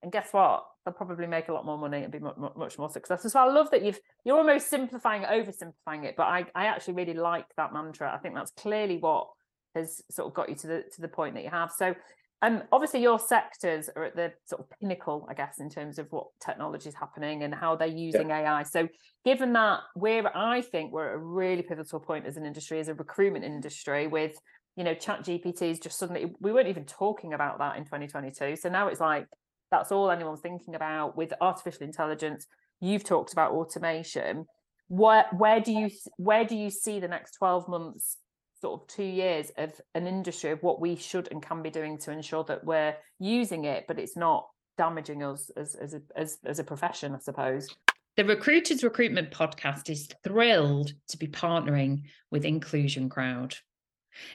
and 0.00 0.12
guess 0.12 0.28
what? 0.30 0.64
They'll 0.84 0.94
probably 0.94 1.26
make 1.26 1.48
a 1.48 1.52
lot 1.52 1.66
more 1.66 1.76
money 1.76 2.04
and 2.04 2.12
be 2.12 2.20
much, 2.20 2.36
much 2.56 2.78
more 2.78 2.88
successful 2.88 3.30
so 3.30 3.40
I 3.40 3.50
love 3.50 3.70
that 3.70 3.84
you've 3.84 3.98
you're 4.24 4.38
almost 4.38 4.68
simplifying 4.68 5.22
oversimplifying 5.22 6.04
it 6.04 6.14
but 6.16 6.24
I, 6.24 6.46
I 6.54 6.66
actually 6.66 6.94
really 6.94 7.14
like 7.14 7.46
that 7.56 7.72
mantra. 7.72 8.12
I 8.12 8.18
think 8.18 8.34
that's 8.34 8.52
clearly 8.52 8.98
what 8.98 9.28
has 9.74 10.02
sort 10.10 10.28
of 10.28 10.34
got 10.34 10.48
you 10.48 10.54
to 10.56 10.66
the 10.66 10.84
to 10.94 11.00
the 11.00 11.08
point 11.08 11.34
that 11.34 11.44
you 11.44 11.50
have. 11.50 11.70
So 11.76 11.94
um, 12.42 12.62
obviously, 12.70 13.02
your 13.02 13.18
sectors 13.18 13.90
are 13.96 14.04
at 14.04 14.16
the 14.16 14.32
sort 14.44 14.60
of 14.60 14.70
pinnacle, 14.78 15.26
I 15.28 15.34
guess, 15.34 15.58
in 15.58 15.68
terms 15.68 15.98
of 15.98 16.06
what 16.10 16.26
technology 16.44 16.88
is 16.88 16.94
happening 16.94 17.42
and 17.42 17.54
how 17.54 17.74
they're 17.74 17.88
using 17.88 18.28
yeah. 18.28 18.58
AI. 18.58 18.62
So, 18.62 18.88
given 19.24 19.52
that 19.54 19.80
we're, 19.96 20.30
I 20.34 20.62
think 20.62 20.92
we're 20.92 21.08
at 21.08 21.14
a 21.14 21.18
really 21.18 21.62
pivotal 21.62 21.98
point 22.00 22.26
as 22.26 22.36
an 22.36 22.46
industry, 22.46 22.78
as 22.78 22.88
a 22.88 22.94
recruitment 22.94 23.44
industry, 23.44 24.06
with 24.06 24.36
you 24.78 24.84
know, 24.84 24.94
Chat 24.94 25.24
GPTs 25.24 25.82
just 25.82 25.98
suddenly 25.98 26.32
we 26.38 26.52
weren't 26.52 26.68
even 26.68 26.84
talking 26.84 27.34
about 27.34 27.58
that 27.58 27.76
in 27.76 27.84
2022. 27.84 28.54
So 28.54 28.68
now 28.68 28.86
it's 28.86 29.00
like 29.00 29.26
that's 29.72 29.90
all 29.90 30.08
anyone's 30.08 30.40
thinking 30.40 30.76
about 30.76 31.16
with 31.16 31.32
artificial 31.40 31.82
intelligence. 31.82 32.46
You've 32.80 33.02
talked 33.02 33.32
about 33.32 33.50
automation. 33.50 34.46
Where 34.86 35.26
where 35.36 35.60
do 35.60 35.72
you 35.72 35.90
where 36.16 36.44
do 36.44 36.54
you 36.54 36.70
see 36.70 37.00
the 37.00 37.08
next 37.08 37.32
12 37.32 37.68
months 37.68 38.18
sort 38.60 38.80
of 38.80 38.88
two 38.88 39.04
years 39.04 39.50
of 39.56 39.80
an 39.94 40.06
industry 40.06 40.50
of 40.50 40.62
what 40.62 40.80
we 40.80 40.96
should 40.96 41.28
and 41.30 41.42
can 41.42 41.62
be 41.62 41.70
doing 41.70 41.98
to 41.98 42.10
ensure 42.10 42.44
that 42.44 42.64
we're 42.64 42.96
using 43.18 43.64
it, 43.64 43.84
but 43.86 43.98
it's 43.98 44.16
not 44.16 44.48
damaging 44.76 45.22
us 45.22 45.50
as 45.56 45.74
as 45.74 45.94
a, 45.94 46.02
as, 46.16 46.38
as 46.44 46.58
a 46.58 46.64
profession, 46.64 47.14
I 47.14 47.18
suppose. 47.18 47.68
The 48.16 48.24
Recruiters 48.24 48.82
Recruitment 48.82 49.30
Podcast 49.30 49.88
is 49.90 50.08
thrilled 50.24 50.92
to 51.08 51.16
be 51.18 51.28
partnering 51.28 52.02
with 52.30 52.44
Inclusion 52.44 53.08
Crowd. 53.08 53.54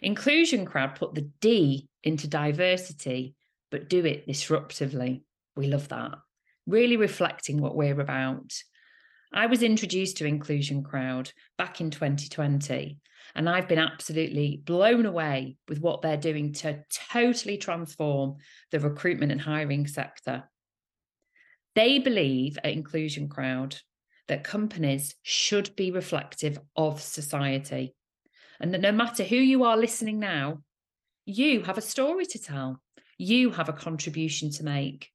Inclusion 0.02 0.66
Crowd 0.66 0.96
put 0.96 1.14
the 1.14 1.30
D 1.42 1.90
into 2.04 2.28
diversity, 2.28 3.36
but 3.72 3.90
do 3.90 4.06
it 4.06 4.28
disruptively. 4.28 5.24
We 5.58 5.68
love 5.68 5.90
that. 5.90 6.16
Really 6.66 6.96
reflecting 6.96 7.60
what 7.60 7.76
we're 7.76 8.00
about. 8.00 8.54
I 9.34 9.48
was 9.48 9.64
introduced 9.64 10.18
to 10.18 10.28
Inclusion 10.28 10.84
Crowd 10.84 11.32
back 11.58 11.82
in 11.82 11.90
2020 11.90 13.00
and 13.36 13.50
I've 13.50 13.68
been 13.68 13.80
absolutely 13.80 14.62
blown 14.64 15.08
away 15.08 15.58
with 15.68 15.80
what 15.80 16.04
they're 16.04 16.18
doing 16.18 16.54
to 16.54 16.84
totally 17.12 17.58
transform 17.58 18.36
the 18.70 18.80
recruitment 18.80 19.32
and 19.32 19.42
hiring 19.42 19.88
sector. 19.88 20.44
They 21.74 21.98
believe 21.98 22.60
at 22.64 22.74
Inclusion 22.74 23.28
Crowd 23.28 23.76
that 24.28 24.44
companies 24.44 25.16
should 25.24 25.76
be 25.76 25.90
reflective 25.90 26.60
of 26.76 27.02
society. 27.02 27.96
And 28.60 28.72
that 28.74 28.82
no 28.82 28.92
matter 28.92 29.24
who 29.24 29.36
you 29.36 29.64
are 29.64 29.78
listening 29.78 30.20
now, 30.20 30.60
you 31.26 31.64
have 31.64 31.80
a 31.80 31.82
story 31.82 32.28
to 32.28 32.40
tell, 32.40 32.82
you 33.18 33.50
have 33.50 33.70
a 33.70 33.74
contribution 33.74 34.52
to 34.52 34.64
make. 34.64 35.10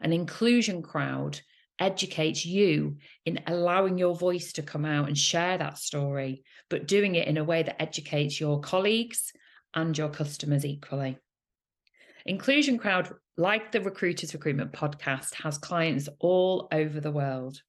An 0.00 0.12
inclusion 0.12 0.82
crowd 0.82 1.40
educates 1.80 2.44
you 2.46 2.98
in 3.24 3.40
allowing 3.46 3.98
your 3.98 4.14
voice 4.14 4.52
to 4.52 4.62
come 4.62 4.84
out 4.84 5.08
and 5.08 5.18
share 5.18 5.58
that 5.58 5.78
story, 5.78 6.44
but 6.68 6.86
doing 6.86 7.14
it 7.14 7.26
in 7.26 7.38
a 7.38 7.44
way 7.44 7.62
that 7.62 7.80
educates 7.80 8.38
your 8.38 8.60
colleagues 8.60 9.32
and 9.74 9.96
your 9.96 10.08
customers 10.08 10.64
equally. 10.64 11.18
Inclusion 12.26 12.78
Crowd, 12.78 13.10
like 13.36 13.72
the 13.72 13.80
Recruiters 13.80 14.34
Recruitment 14.34 14.72
podcast, 14.72 15.34
has 15.42 15.58
clients 15.58 16.08
all 16.18 16.68
over 16.70 17.00
the 17.00 17.10
world 17.10 17.60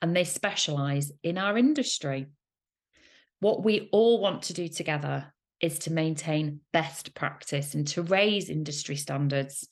and 0.00 0.16
they 0.16 0.24
specialize 0.24 1.12
in 1.22 1.38
our 1.38 1.58
industry. 1.58 2.26
What 3.40 3.62
we 3.62 3.90
all 3.92 4.20
want 4.20 4.42
to 4.44 4.54
do 4.54 4.68
together 4.68 5.32
is 5.60 5.80
to 5.80 5.92
maintain 5.92 6.60
best 6.72 7.14
practice 7.14 7.74
and 7.74 7.86
to 7.88 8.02
raise 8.02 8.48
industry 8.48 8.96
standards 8.96 9.68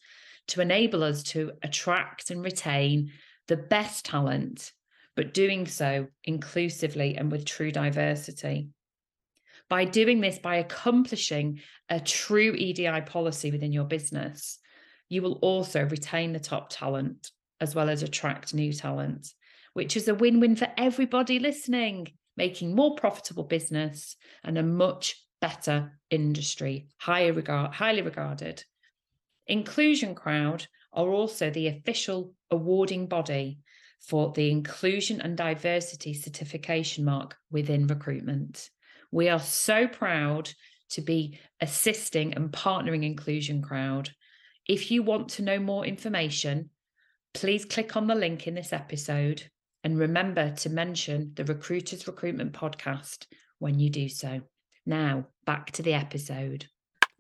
to 0.48 0.60
enable 0.60 1.02
us 1.04 1.22
to 1.22 1.52
attract 1.62 2.30
and 2.30 2.42
retain 2.42 3.12
the 3.48 3.56
best 3.56 4.04
talent, 4.04 4.72
but 5.16 5.34
doing 5.34 5.66
so 5.66 6.08
inclusively 6.24 7.16
and 7.16 7.30
with 7.30 7.44
true 7.44 7.70
diversity. 7.70 8.70
By 9.68 9.84
doing 9.84 10.20
this, 10.20 10.38
by 10.38 10.56
accomplishing 10.56 11.60
a 11.88 12.00
true 12.00 12.54
EDI 12.54 13.02
policy 13.02 13.50
within 13.50 13.72
your 13.72 13.84
business, 13.84 14.58
you 15.08 15.22
will 15.22 15.34
also 15.34 15.84
retain 15.84 16.32
the 16.32 16.40
top 16.40 16.70
talent 16.70 17.30
as 17.60 17.74
well 17.74 17.88
as 17.88 18.02
attract 18.02 18.54
new 18.54 18.72
talent, 18.72 19.32
which 19.72 19.96
is 19.96 20.08
a 20.08 20.14
win 20.14 20.40
win 20.40 20.56
for 20.56 20.68
everybody 20.76 21.38
listening, 21.38 22.08
making 22.36 22.74
more 22.74 22.96
profitable 22.96 23.44
business 23.44 24.16
and 24.42 24.58
a 24.58 24.62
much 24.62 25.16
better 25.40 25.98
industry, 26.10 26.88
highly 26.98 27.30
regarded. 27.30 28.64
Inclusion 29.46 30.14
Crowd 30.14 30.66
are 30.92 31.08
also 31.08 31.50
the 31.50 31.68
official 31.68 32.34
awarding 32.50 33.06
body 33.06 33.58
for 34.00 34.32
the 34.32 34.50
Inclusion 34.50 35.20
and 35.20 35.36
Diversity 35.36 36.12
Certification 36.12 37.04
Mark 37.04 37.36
within 37.50 37.86
recruitment. 37.86 38.68
We 39.10 39.28
are 39.28 39.40
so 39.40 39.86
proud 39.86 40.50
to 40.90 41.00
be 41.00 41.38
assisting 41.60 42.34
and 42.34 42.50
partnering 42.50 43.04
Inclusion 43.04 43.62
Crowd. 43.62 44.10
If 44.68 44.90
you 44.90 45.02
want 45.02 45.28
to 45.30 45.42
know 45.42 45.58
more 45.58 45.86
information, 45.86 46.70
please 47.34 47.64
click 47.64 47.96
on 47.96 48.06
the 48.06 48.14
link 48.14 48.46
in 48.46 48.54
this 48.54 48.72
episode 48.72 49.42
and 49.84 49.98
remember 49.98 50.50
to 50.50 50.70
mention 50.70 51.32
the 51.34 51.44
Recruiters 51.44 52.06
Recruitment 52.06 52.52
Podcast 52.52 53.26
when 53.58 53.78
you 53.78 53.90
do 53.90 54.08
so. 54.08 54.42
Now, 54.84 55.26
back 55.46 55.70
to 55.72 55.82
the 55.82 55.94
episode. 55.94 56.66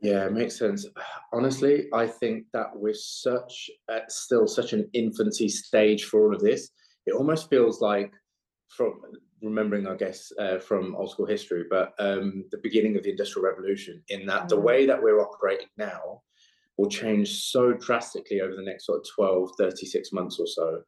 Yeah, 0.02 0.26
it 0.26 0.32
makes 0.32 0.58
sense. 0.58 0.86
Honestly, 1.32 1.86
I 1.94 2.06
think 2.06 2.46
that 2.52 2.66
we're 2.74 2.94
such 2.94 3.70
at 3.88 4.10
still 4.10 4.46
such 4.46 4.72
an 4.72 4.88
infancy 4.92 5.48
stage 5.48 6.04
for 6.04 6.24
all 6.24 6.34
of 6.34 6.42
this. 6.42 6.70
It 7.06 7.14
almost 7.14 7.48
feels 7.48 7.80
like 7.80 8.12
from 8.68 9.00
remembering, 9.42 9.86
I 9.86 9.96
guess, 9.96 10.32
uh, 10.38 10.58
from 10.58 10.94
old 10.96 11.10
school 11.10 11.26
history, 11.26 11.64
but 11.68 11.92
um, 11.98 12.44
the 12.50 12.58
beginning 12.62 12.96
of 12.96 13.02
the 13.02 13.10
Industrial 13.10 13.44
Revolution, 13.46 14.02
in 14.08 14.26
that 14.26 14.44
mm. 14.44 14.48
the 14.48 14.60
way 14.60 14.86
that 14.86 15.02
we're 15.02 15.20
operating 15.20 15.68
now 15.76 16.22
will 16.78 16.88
change 16.88 17.44
so 17.44 17.72
drastically 17.72 18.40
over 18.40 18.54
the 18.54 18.62
next 18.62 18.86
sort 18.86 19.00
of 19.00 19.06
12, 19.14 19.50
36 19.58 20.12
months 20.12 20.38
or 20.40 20.46
so 20.46 20.82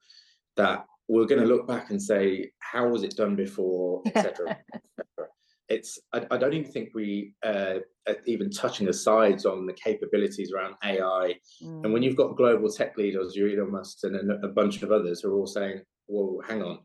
that 0.57 0.87
we're 1.09 1.27
going 1.27 1.41
to 1.41 1.47
look 1.47 1.69
back 1.69 1.91
and 1.91 2.03
say, 2.03 2.51
how 2.61 2.89
was 2.89 3.03
it 3.03 3.17
done 3.17 3.37
before, 3.37 4.03
etc. 4.07 4.57
it's 5.69 5.99
I, 6.13 6.27
I, 6.31 6.37
don't 6.37 6.53
even 6.53 6.71
think 6.71 6.91
we 6.95 7.33
uh, 7.45 7.77
are 8.07 8.17
even 8.27 8.51
touching 8.51 8.87
the 8.87 8.93
sides 8.93 9.47
on 9.47 9.67
the 9.67 9.73
capabilities 9.73 10.53
around 10.53 10.75
AI. 10.85 11.37
Mm. 11.63 11.85
And 11.85 11.93
when 11.93 12.03
mm. 12.03 12.05
you've 12.05 12.17
got 12.17 12.37
global 12.37 12.71
tech 12.71 12.97
leaders, 12.99 13.35
you 13.35 13.49
Elon 13.49 13.73
Musk 13.73 13.99
and 14.03 14.31
a 14.45 14.49
bunch 14.49 14.83
of 14.83 14.93
others 14.93 15.21
who 15.21 15.31
are 15.31 15.37
all 15.39 15.47
saying, 15.47 15.81
"Well, 16.07 16.41
hang 16.47 16.63
on, 16.63 16.81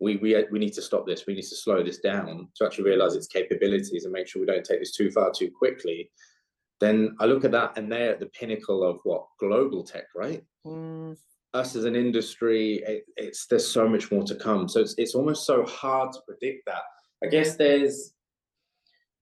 we 0.00 0.16
we 0.16 0.44
we 0.50 0.58
need 0.58 0.72
to 0.74 0.82
stop 0.82 1.06
this. 1.06 1.26
We 1.26 1.34
need 1.34 1.42
to 1.42 1.56
slow 1.56 1.82
this 1.82 1.98
down 1.98 2.48
to 2.56 2.64
actually 2.64 2.84
realize 2.84 3.14
its 3.14 3.26
capabilities 3.26 4.04
and 4.04 4.12
make 4.12 4.28
sure 4.28 4.40
we 4.40 4.46
don't 4.46 4.64
take 4.64 4.80
this 4.80 4.96
too 4.96 5.10
far 5.10 5.30
too 5.30 5.50
quickly." 5.50 6.10
Then 6.80 7.14
I 7.20 7.26
look 7.26 7.44
at 7.44 7.52
that, 7.52 7.76
and 7.76 7.92
they're 7.92 8.12
at 8.12 8.20
the 8.20 8.26
pinnacle 8.26 8.82
of 8.82 8.98
what 9.04 9.26
global 9.38 9.84
tech, 9.84 10.06
right? 10.16 10.42
Mm. 10.66 11.16
Us 11.54 11.76
as 11.76 11.84
an 11.84 11.94
industry, 11.94 12.82
it, 12.86 13.04
it's 13.16 13.46
there's 13.46 13.68
so 13.68 13.86
much 13.86 14.10
more 14.10 14.24
to 14.24 14.34
come. 14.34 14.70
So 14.70 14.80
it's 14.80 14.94
it's 14.96 15.14
almost 15.14 15.44
so 15.44 15.66
hard 15.66 16.12
to 16.14 16.20
predict 16.26 16.64
that. 16.66 16.82
I 17.22 17.28
guess 17.28 17.56
there's 17.56 18.14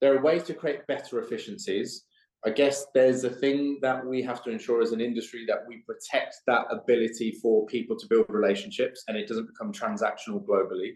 there 0.00 0.16
are 0.16 0.22
ways 0.22 0.42
to 0.44 0.54
create 0.54 0.86
better 0.86 1.20
efficiencies. 1.20 2.04
I 2.44 2.50
guess 2.50 2.86
there's 2.94 3.24
a 3.24 3.30
thing 3.30 3.78
that 3.82 4.04
we 4.04 4.22
have 4.22 4.42
to 4.44 4.50
ensure 4.50 4.80
as 4.80 4.92
an 4.92 5.00
industry 5.00 5.44
that 5.46 5.64
we 5.68 5.84
protect 5.86 6.36
that 6.46 6.66
ability 6.70 7.32
for 7.42 7.66
people 7.66 7.96
to 7.98 8.06
build 8.06 8.26
relationships 8.28 9.04
and 9.08 9.16
it 9.16 9.28
doesn't 9.28 9.46
become 9.46 9.72
transactional 9.72 10.42
globally. 10.44 10.92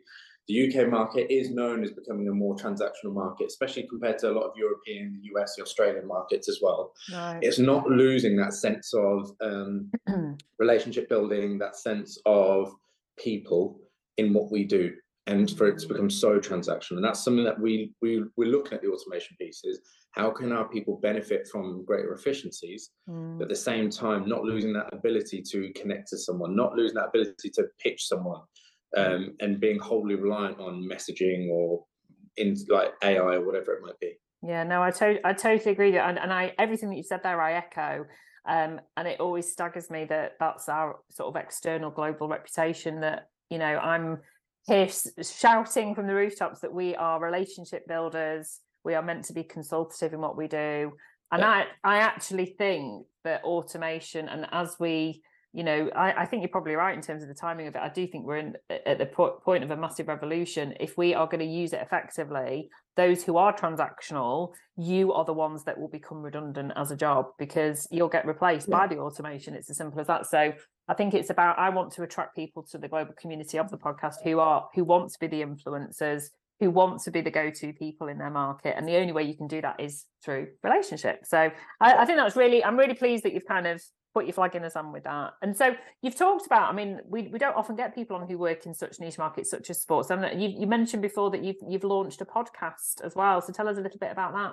The 0.49 0.69
UK 0.69 0.91
market 0.91 1.33
is 1.33 1.51
known 1.51 1.85
as 1.85 1.91
becoming 1.91 2.29
a 2.29 2.33
more 2.33 2.55
transactional 2.57 3.13
market, 3.13 3.47
especially 3.47 3.87
compared 3.89 4.19
to 4.21 4.31
a 4.31 4.33
lot 4.33 4.45
of 4.45 4.53
European, 4.57 5.21
the 5.21 5.39
US, 5.39 5.57
the 5.57 5.63
Australian 5.63 6.07
markets 6.07 6.49
as 6.49 6.61
well. 6.63 6.93
Right. 7.13 7.39
It's 7.43 7.59
not 7.59 7.89
losing 7.89 8.37
that 8.37 8.55
sense 8.55 8.93
of 8.95 9.31
um, 9.43 9.91
relationship 10.59 11.09
building, 11.09 11.59
that 11.59 11.77
sense 11.77 12.19
of 12.25 12.75
people 13.19 13.81
in 14.17 14.33
what 14.33 14.51
we 14.51 14.65
do 14.65 14.93
and 15.27 15.51
for 15.51 15.67
it 15.67 15.79
to 15.79 15.89
become 15.89 16.11
so 16.11 16.39
transactional. 16.39 16.97
And 16.97 17.05
that's 17.05 17.25
something 17.25 17.45
that 17.45 17.59
we 17.59 17.93
we 18.03 18.25
we're 18.37 18.51
looking 18.51 18.75
at 18.75 18.83
the 18.83 18.89
automation 18.89 19.37
pieces. 19.41 19.81
How 20.13 20.31
can 20.31 20.53
our 20.53 20.69
people 20.69 20.99
benefit 21.03 21.49
from 21.49 21.85
greater 21.85 22.13
efficiencies, 22.13 22.91
mm. 23.09 23.39
but 23.39 23.45
at 23.45 23.49
the 23.49 23.57
same 23.57 23.91
time 23.91 24.29
not 24.29 24.45
losing 24.45 24.73
that 24.75 24.93
ability 24.93 25.43
to 25.51 25.73
connect 25.73 26.09
to 26.11 26.19
someone, 26.19 26.55
not 26.55 26.75
losing 26.75 26.97
that 26.97 27.09
ability 27.09 27.51
to 27.55 27.65
pitch 27.83 28.07
someone, 28.07 28.43
um, 28.97 29.35
and 29.41 29.61
being 29.61 29.79
wholly 29.79 30.15
reliant 30.15 30.61
on 30.61 30.89
messaging 30.89 31.49
or 31.51 31.85
in 32.37 32.57
like 32.69 32.93
AI 33.03 33.37
or 33.37 33.45
whatever 33.45 33.73
it 33.73 33.83
might 33.83 33.99
be. 34.01 34.13
Yeah, 34.43 34.63
no, 34.65 34.83
I 34.83 34.91
totally 34.91 35.21
I 35.25 35.33
totally 35.33 35.73
agree. 35.73 35.97
And 35.97 36.19
and 36.19 36.33
I 36.33 36.53
everything 36.59 36.91
that 36.91 36.97
you 36.97 37.03
said 37.03 37.23
there, 37.23 37.41
I 37.41 37.55
echo. 37.55 38.05
Um, 38.47 38.79
and 38.99 39.09
it 39.09 39.21
always 39.21 39.51
staggers 39.51 39.89
me 39.89 40.05
that 40.05 40.33
that's 40.39 40.69
our 40.69 40.97
sort 41.11 41.35
of 41.35 41.43
external 41.43 41.91
global 41.91 42.29
reputation 42.29 43.01
that 43.01 43.31
you 43.51 43.59
know 43.59 43.79
i'm 43.79 44.19
here 44.67 44.89
shouting 45.23 45.95
from 45.95 46.07
the 46.07 46.15
rooftops 46.15 46.61
that 46.61 46.73
we 46.73 46.95
are 46.97 47.21
relationship 47.21 47.87
builders 47.87 48.61
we 48.85 48.95
are 48.95 49.03
meant 49.03 49.25
to 49.25 49.33
be 49.33 49.43
consultative 49.43 50.13
in 50.13 50.21
what 50.21 50.37
we 50.37 50.47
do. 50.47 50.93
And 51.33 51.41
yeah. 51.41 51.65
i 51.83 51.97
i 51.97 51.97
actually 51.99 52.47
think 52.47 53.07
that 53.25 53.43
automation 53.43 54.29
and 54.29 54.47
as 54.53 54.77
we 54.79 55.23
you 55.53 55.65
know 55.65 55.91
I, 55.97 56.23
I, 56.23 56.27
think 56.27 56.43
you're 56.43 56.51
probably 56.51 56.75
right 56.75 56.95
in 56.95 57.01
terms 57.01 57.23
of 57.23 57.29
the 57.29 57.35
timing 57.35 57.67
of 57.67 57.75
it. 57.75 57.81
I 57.81 57.89
do 57.89 58.07
think 58.07 58.27
we're 58.27 58.37
in 58.37 58.55
at 58.69 58.99
the 58.99 59.07
po- 59.07 59.41
point 59.45 59.65
of 59.65 59.71
a 59.71 59.77
massive 59.77 60.09
revolution. 60.09 60.75
If 60.79 60.99
we 60.99 61.15
are 61.15 61.27
going 61.27 61.41
to 61.41 61.47
use 61.47 61.73
it 61.73 61.81
effectively 61.81 62.69
those 62.97 63.25
who 63.25 63.37
are 63.37 63.53
transactional 63.53 64.53
you 64.77 65.13
are 65.13 65.25
the 65.25 65.33
ones 65.33 65.65
that 65.65 65.79
will 65.79 65.89
become 65.89 66.23
redundant 66.23 66.73
as 66.77 66.91
a 66.91 66.97
job 66.97 67.27
because 67.39 67.89
you'll 67.91 68.09
get 68.09 68.27
replaced 68.27 68.69
yeah. 68.69 68.79
by 68.79 68.87
the 68.87 68.99
automation. 68.99 69.55
It's 69.55 69.71
as 69.71 69.77
simple 69.77 70.01
as 70.01 70.07
that. 70.09 70.27
So 70.27 70.53
I 70.89 70.95
think 70.95 71.15
it's 71.15 71.31
about 71.31 71.59
I 71.59 71.71
want 71.71 71.93
to 71.93 72.03
attract 72.03 72.37
people 72.37 72.63
to 72.71 72.79
the 72.79 72.89
global 72.89 73.15
community 73.15 73.59
of 73.59 73.71
the 73.71 73.79
podcast 73.79 74.17
who 74.23 74.39
are 74.39 74.69
who 74.75 74.85
want 74.85 75.13
to 75.13 75.19
be 75.19 75.27
the 75.27 75.43
influencers, 75.43 76.25
who 76.61 76.71
want 76.71 77.01
to 77.03 77.11
be 77.11 77.21
the 77.21 77.31
go-to 77.31 77.73
people 77.73 78.09
in 78.09 78.19
their 78.19 78.31
market. 78.31 78.75
And 78.77 78.87
the 78.87 78.97
only 78.97 79.13
way 79.13 79.23
you 79.23 79.37
can 79.37 79.47
do 79.49 79.61
that 79.63 79.81
is 79.81 80.07
through 80.25 80.49
relationships. 80.63 81.31
So 81.31 81.51
I, 81.81 81.95
I 81.95 82.05
think 82.05 82.19
that's 82.19 82.37
really 82.37 82.63
I'm 82.65 82.79
really 82.79 82.95
pleased 82.95 83.25
that 83.25 83.33
you've 83.33 83.47
kind 83.47 83.67
of 83.67 83.83
put 84.15 84.27
your 84.27 84.33
flag 84.33 84.55
in 84.55 84.63
the 84.63 84.71
sun 84.71 84.93
with 84.93 85.05
that. 85.05 85.33
And 85.43 85.57
so 85.57 85.75
you've 86.01 86.15
talked 86.17 86.47
about, 86.47 86.71
I 86.71 86.73
mean, 86.73 87.01
we, 87.05 87.29
we 87.29 87.39
don't 87.39 87.57
often 87.57 87.75
get 87.75 87.97
people 87.97 88.17
on 88.17 88.29
who 88.29 88.39
work 88.39 88.65
in 88.65 88.73
such 88.73 89.01
niche 89.01 89.19
markets 89.19 89.51
such 89.51 89.71
as 89.71 89.81
sports. 89.81 90.09
And 90.11 90.41
you, 90.41 90.49
you 90.49 90.69
mentioned 90.69 91.03
before 91.03 91.31
that 91.33 91.43
you've 91.43 91.57
you've 91.69 91.85
launched 91.85 92.21
a 92.21 92.25
podcast 92.25 93.03
as 93.03 93.17
well. 93.17 93.41
So 93.41 93.53
tell 93.53 93.69
us 93.69 93.77
a 93.77 93.81
little 93.81 93.99
bit 93.99 94.13
about 94.13 94.33
that. 94.35 94.53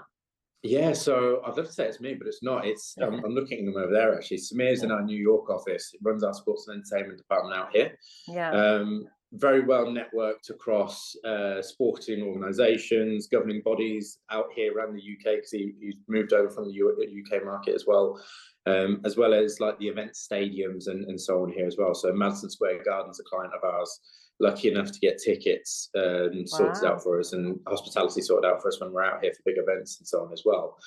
Yeah, 0.63 0.93
so 0.93 1.41
I'd 1.43 1.57
love 1.57 1.65
to 1.65 1.71
say 1.71 1.85
it's 1.85 1.99
me, 1.99 2.13
but 2.13 2.27
it's 2.27 2.43
not. 2.43 2.67
It's 2.67 2.95
I'm, 3.01 3.23
I'm 3.25 3.33
looking 3.33 3.59
at 3.59 3.65
them 3.65 3.81
over 3.81 3.91
there 3.91 4.15
actually. 4.15 4.37
Samir's 4.37 4.83
in 4.83 4.91
our 4.91 5.01
New 5.01 5.17
York 5.17 5.49
office. 5.49 5.89
He 5.91 5.97
runs 6.03 6.23
our 6.23 6.33
sports 6.33 6.67
and 6.67 6.77
entertainment 6.77 7.17
department 7.17 7.59
out 7.59 7.69
here. 7.73 7.97
Yeah. 8.27 8.51
Um, 8.51 9.07
very 9.33 9.61
well 9.61 9.85
networked 9.85 10.49
across 10.49 11.15
uh, 11.23 11.61
sporting 11.61 12.21
organisations, 12.21 13.27
governing 13.27 13.61
bodies 13.63 14.19
out 14.29 14.47
here 14.53 14.73
around 14.75 14.93
the 14.93 14.99
UK 14.99 15.37
because 15.37 15.51
he, 15.51 15.73
he's 15.79 15.95
moved 16.07 16.33
over 16.33 16.49
from 16.49 16.65
the 16.65 16.73
UK 16.73 17.45
market 17.45 17.73
as 17.73 17.85
well, 17.87 18.21
um, 18.67 19.01
as 19.05 19.17
well 19.17 19.33
as 19.33 19.59
like 19.59 19.77
the 19.79 19.87
event 19.87 20.11
stadiums 20.13 20.87
and, 20.87 21.05
and 21.05 21.19
so 21.19 21.43
on 21.43 21.51
here 21.51 21.65
as 21.65 21.77
well. 21.77 21.93
So 21.93 22.13
Madison 22.13 22.49
Square 22.49 22.83
Garden's 22.83 23.19
a 23.19 23.23
client 23.23 23.53
of 23.53 23.63
ours 23.63 23.99
lucky 24.39 24.71
enough 24.71 24.91
to 24.91 24.99
get 24.99 25.21
tickets 25.23 25.89
um, 25.95 26.45
sorted 26.45 26.83
out 26.83 27.01
for 27.01 27.19
us 27.19 27.33
and 27.33 27.59
hospitality 27.67 28.21
sorted 28.21 28.49
out 28.49 28.61
for 28.61 28.69
us 28.69 28.81
when 28.81 28.91
we're 28.91 29.03
out 29.03 29.21
here 29.21 29.33
for 29.33 29.41
big 29.45 29.57
events 29.57 29.99
and 29.99 30.07
so 30.07 30.23
on 30.23 30.33
as 30.33 30.43
well. 30.45 30.77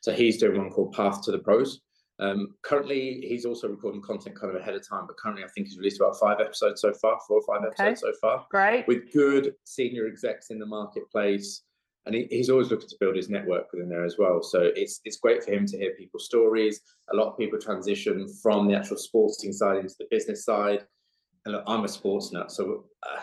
So 0.00 0.12
he's 0.12 0.38
doing 0.38 0.58
one 0.58 0.70
called 0.70 0.94
Path 0.94 1.22
to 1.24 1.32
the 1.32 1.38
Pros. 1.38 1.80
Um, 2.20 2.54
currently, 2.62 3.20
he's 3.28 3.44
also 3.44 3.68
recording 3.68 4.02
content 4.02 4.38
kind 4.38 4.54
of 4.54 4.60
ahead 4.60 4.74
of 4.74 4.86
time, 4.86 5.06
but 5.06 5.16
currently, 5.16 5.44
I 5.44 5.48
think 5.48 5.68
he's 5.68 5.78
released 5.78 6.00
about 6.00 6.18
five 6.18 6.40
episodes 6.40 6.80
so 6.80 6.92
far, 6.94 7.18
four 7.28 7.38
or 7.38 7.42
five 7.46 7.64
okay. 7.64 7.90
episodes 7.90 8.00
so 8.00 8.12
far. 8.20 8.46
Great. 8.50 8.88
With 8.88 9.12
good 9.12 9.54
senior 9.64 10.06
execs 10.06 10.50
in 10.50 10.58
the 10.58 10.66
marketplace. 10.66 11.62
And 12.08 12.16
he, 12.16 12.26
he's 12.30 12.50
always 12.50 12.70
looking 12.70 12.88
to 12.88 12.96
build 12.98 13.14
his 13.14 13.28
network 13.28 13.66
within 13.72 13.88
there 13.88 14.04
as 14.04 14.16
well. 14.18 14.42
So 14.42 14.72
it's 14.74 15.00
it's 15.04 15.18
great 15.18 15.44
for 15.44 15.52
him 15.52 15.66
to 15.66 15.78
hear 15.78 15.92
people's 15.94 16.24
stories. 16.24 16.80
A 17.12 17.16
lot 17.16 17.28
of 17.28 17.38
people 17.38 17.60
transition 17.60 18.26
from 18.42 18.66
the 18.66 18.74
actual 18.74 18.96
sporting 18.96 19.52
side 19.52 19.76
into 19.76 19.94
the 20.00 20.06
business 20.10 20.44
side 20.44 20.84
and 21.48 21.54
look, 21.54 21.64
I'm 21.66 21.84
a 21.84 21.88
sports 21.88 22.30
nut, 22.32 22.50
so 22.52 22.84
uh, 23.02 23.20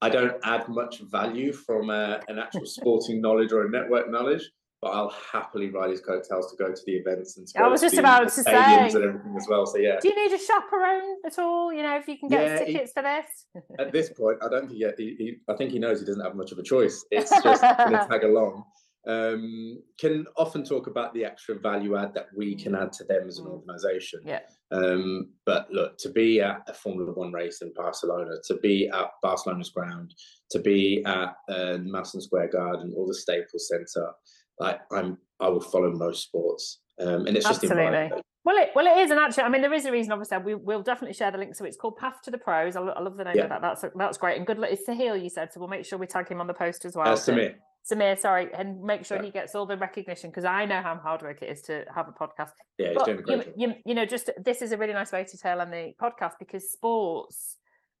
I 0.00 0.08
don't 0.08 0.34
add 0.42 0.68
much 0.68 1.00
value 1.00 1.52
from 1.52 1.90
uh, 1.90 2.18
an 2.28 2.38
actual 2.38 2.64
sporting 2.76 3.20
knowledge 3.20 3.52
or 3.52 3.66
a 3.66 3.70
network 3.70 4.10
knowledge. 4.10 4.48
But 4.80 4.90
I'll 4.90 5.12
happily 5.32 5.70
ride 5.70 5.90
his 5.90 6.00
coattails 6.00 6.52
to 6.52 6.56
go 6.56 6.72
to 6.72 6.80
the 6.86 6.92
events 6.92 7.36
and 7.36 7.48
I 7.56 7.66
was 7.66 7.80
just 7.80 7.96
the, 7.96 8.00
about 8.00 8.24
to 8.24 8.30
say 8.30 8.54
and 8.54 8.94
everything 8.94 9.34
as 9.36 9.46
well. 9.48 9.66
So 9.66 9.78
yeah. 9.78 9.98
Do 10.00 10.08
you 10.08 10.14
need 10.14 10.32
a 10.32 10.38
chaperone 10.38 11.16
at 11.26 11.36
all? 11.38 11.72
You 11.72 11.82
know, 11.82 11.96
if 11.96 12.06
you 12.06 12.16
can 12.16 12.28
get 12.28 12.42
yeah, 12.42 12.58
tickets 12.58 12.92
he, 12.94 13.00
for 13.00 13.02
this. 13.02 13.64
at 13.80 13.92
this 13.92 14.10
point, 14.10 14.38
I 14.40 14.48
don't 14.48 14.68
think 14.68 14.78
he, 14.78 15.16
he, 15.18 15.36
I 15.48 15.54
think 15.54 15.72
he 15.72 15.80
knows 15.80 15.98
he 15.98 16.06
doesn't 16.06 16.24
have 16.24 16.36
much 16.36 16.52
of 16.52 16.58
a 16.58 16.62
choice. 16.62 17.04
It's 17.10 17.30
just 17.42 17.62
going 17.62 17.92
to 17.92 18.06
tag 18.08 18.22
along 18.22 18.64
um, 19.08 19.82
can 19.98 20.26
often 20.36 20.64
talk 20.64 20.86
about 20.86 21.14
the 21.14 21.24
extra 21.24 21.58
value 21.58 21.96
add 21.96 22.12
that 22.14 22.26
we 22.36 22.54
can 22.54 22.74
add 22.74 22.92
to 22.92 23.04
them 23.04 23.26
as 23.26 23.38
an 23.38 23.46
mm. 23.46 23.52
organization. 23.52 24.20
Yeah. 24.24 24.40
Um, 24.70 25.30
but 25.46 25.70
look, 25.72 25.96
to 25.98 26.10
be 26.10 26.40
at 26.42 26.62
a 26.68 26.74
Formula 26.74 27.12
One 27.12 27.32
race 27.32 27.62
in 27.62 27.72
Barcelona, 27.74 28.32
to 28.46 28.56
be 28.58 28.88
at 28.88 29.10
Barcelona's 29.22 29.70
ground, 29.70 30.14
to 30.50 30.58
be 30.58 31.02
at 31.06 31.34
uh, 31.48 31.78
Madison 31.80 32.20
Square 32.20 32.48
Garden 32.48 32.92
or 32.94 33.06
the 33.06 33.14
Staples 33.14 33.68
Center, 33.68 34.10
like 34.60 34.80
I'm, 34.92 35.18
I 35.40 35.48
would 35.48 35.64
follow 35.64 35.92
most 35.92 36.24
sports, 36.24 36.80
um, 37.00 37.26
and 37.26 37.36
it's 37.36 37.46
Absolutely. 37.46 37.68
just 37.68 37.86
environment. 37.86 38.24
Well, 38.44 38.56
it 38.56 38.70
well 38.74 38.86
it 38.86 38.98
is, 39.00 39.10
and 39.10 39.20
actually, 39.20 39.42
I 39.42 39.48
mean, 39.50 39.62
there 39.62 39.74
is 39.74 39.84
a 39.84 39.92
reason. 39.92 40.12
Obviously, 40.12 40.38
we 40.38 40.54
will 40.54 40.82
definitely 40.82 41.14
share 41.14 41.30
the 41.30 41.38
link. 41.38 41.54
So 41.54 41.64
it's 41.64 41.76
called 41.76 41.96
Path 41.96 42.22
to 42.24 42.30
the 42.30 42.38
Pros. 42.38 42.76
I, 42.76 42.80
I 42.80 43.02
love 43.02 43.16
the 43.16 43.24
name 43.24 43.36
yeah. 43.36 43.42
of 43.44 43.50
that. 43.50 43.60
That's 43.60 43.84
that's 43.94 44.18
great, 44.18 44.38
and 44.38 44.46
good 44.46 44.58
luck. 44.58 44.70
It's 44.72 44.88
Sahil, 44.88 45.22
you 45.22 45.28
said, 45.28 45.52
so 45.52 45.60
we'll 45.60 45.68
make 45.68 45.84
sure 45.84 45.98
we 45.98 46.06
tag 46.06 46.28
him 46.28 46.40
on 46.40 46.46
the 46.46 46.54
post 46.54 46.84
as 46.84 46.96
well. 46.96 47.08
Uh, 47.08 47.16
Samir. 47.16 47.56
Samir, 47.90 48.18
sorry, 48.18 48.48
and 48.56 48.82
make 48.82 49.04
sure 49.04 49.18
yeah. 49.18 49.24
he 49.24 49.30
gets 49.30 49.54
all 49.54 49.66
the 49.66 49.76
recognition 49.76 50.30
because 50.30 50.44
I 50.44 50.64
know 50.66 50.82
how 50.82 50.96
hard 50.96 51.22
work 51.22 51.42
it 51.42 51.50
is 51.50 51.62
to 51.62 51.84
have 51.94 52.08
a 52.08 52.12
podcast. 52.12 52.52
Yeah, 52.78 52.92
he's 52.94 53.02
doing 53.02 53.16
great. 53.18 53.52
You, 53.56 53.68
you, 53.68 53.74
you, 53.86 53.94
know, 53.94 54.04
just 54.04 54.30
this 54.42 54.62
is 54.62 54.72
a 54.72 54.76
really 54.76 54.92
nice 54.92 55.12
way 55.12 55.24
to 55.24 55.38
tell 55.38 55.60
on 55.60 55.70
the 55.70 55.92
podcast 56.00 56.32
because 56.38 56.70
sports 56.70 57.56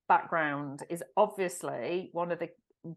background 0.08 0.82
is 0.88 1.02
obviously 1.16 2.10
one 2.12 2.32
of 2.32 2.38
the 2.38 2.48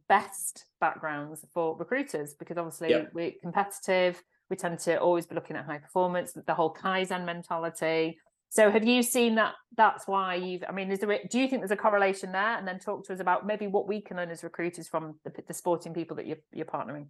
best 0.08 0.65
backgrounds 0.80 1.46
for 1.54 1.78
recruiters 1.78 2.34
because 2.34 2.58
obviously 2.58 2.91
yeah. 2.91 3.06
we're 3.13 3.34
competitive. 3.41 4.22
We 4.50 4.56
tend 4.56 4.80
to 4.80 5.00
always 5.00 5.26
be 5.26 5.36
looking 5.36 5.56
at 5.56 5.65
high 5.65 5.78
performance, 5.78 6.34
the 6.34 6.54
whole 6.54 6.74
Kaizen 6.74 7.26
mentality, 7.26 8.17
so 8.52 8.70
have 8.70 8.84
you 8.84 9.02
seen 9.02 9.36
that 9.36 9.54
that's 9.78 10.06
why 10.10 10.36
you've 10.36 10.63
I 10.67 10.74
mean 10.74 10.91
is 10.91 11.00
there 11.00 11.20
do 11.30 11.39
you 11.39 11.48
think 11.48 11.62
there's 11.62 11.72
a 11.72 11.78
correlation 11.78 12.34
there 12.34 12.58
and 12.58 12.67
then 12.67 12.80
talk 12.80 13.06
to 13.06 13.13
us 13.13 13.22
about 13.22 13.48
maybe 13.48 13.65
what 13.65 13.88
we 13.88 14.02
can 14.02 14.17
learn 14.17 14.30
as 14.30 14.44
recruiters 14.44 14.89
from 14.89 15.15
the, 15.24 15.32
the 15.48 15.54
sporting 15.54 15.94
people 15.94 16.17
that 16.17 16.28
you're, 16.28 16.38
you're 16.54 16.65
partnering? 16.65 17.08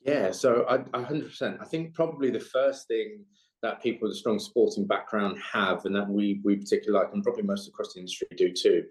Yeah, 0.00 0.30
so 0.30 0.64
I, 0.68 0.78
100%. 0.78 1.60
I 1.60 1.64
think 1.64 1.92
probably 1.92 2.30
the 2.30 2.40
first 2.40 2.86
thing 2.86 3.24
that 3.62 3.82
people 3.82 4.08
with 4.08 4.16
a 4.16 4.18
strong 4.18 4.38
sporting 4.38 4.86
background 4.86 5.38
have, 5.40 5.84
and 5.86 5.94
that 5.96 6.08
we 6.08 6.40
we 6.44 6.56
particularly 6.56 7.04
like, 7.04 7.12
and 7.12 7.24
probably 7.24 7.42
most 7.42 7.66
across 7.66 7.92
the 7.92 7.98
industry 7.98 8.28
do 8.36 8.52
too, 8.52 8.84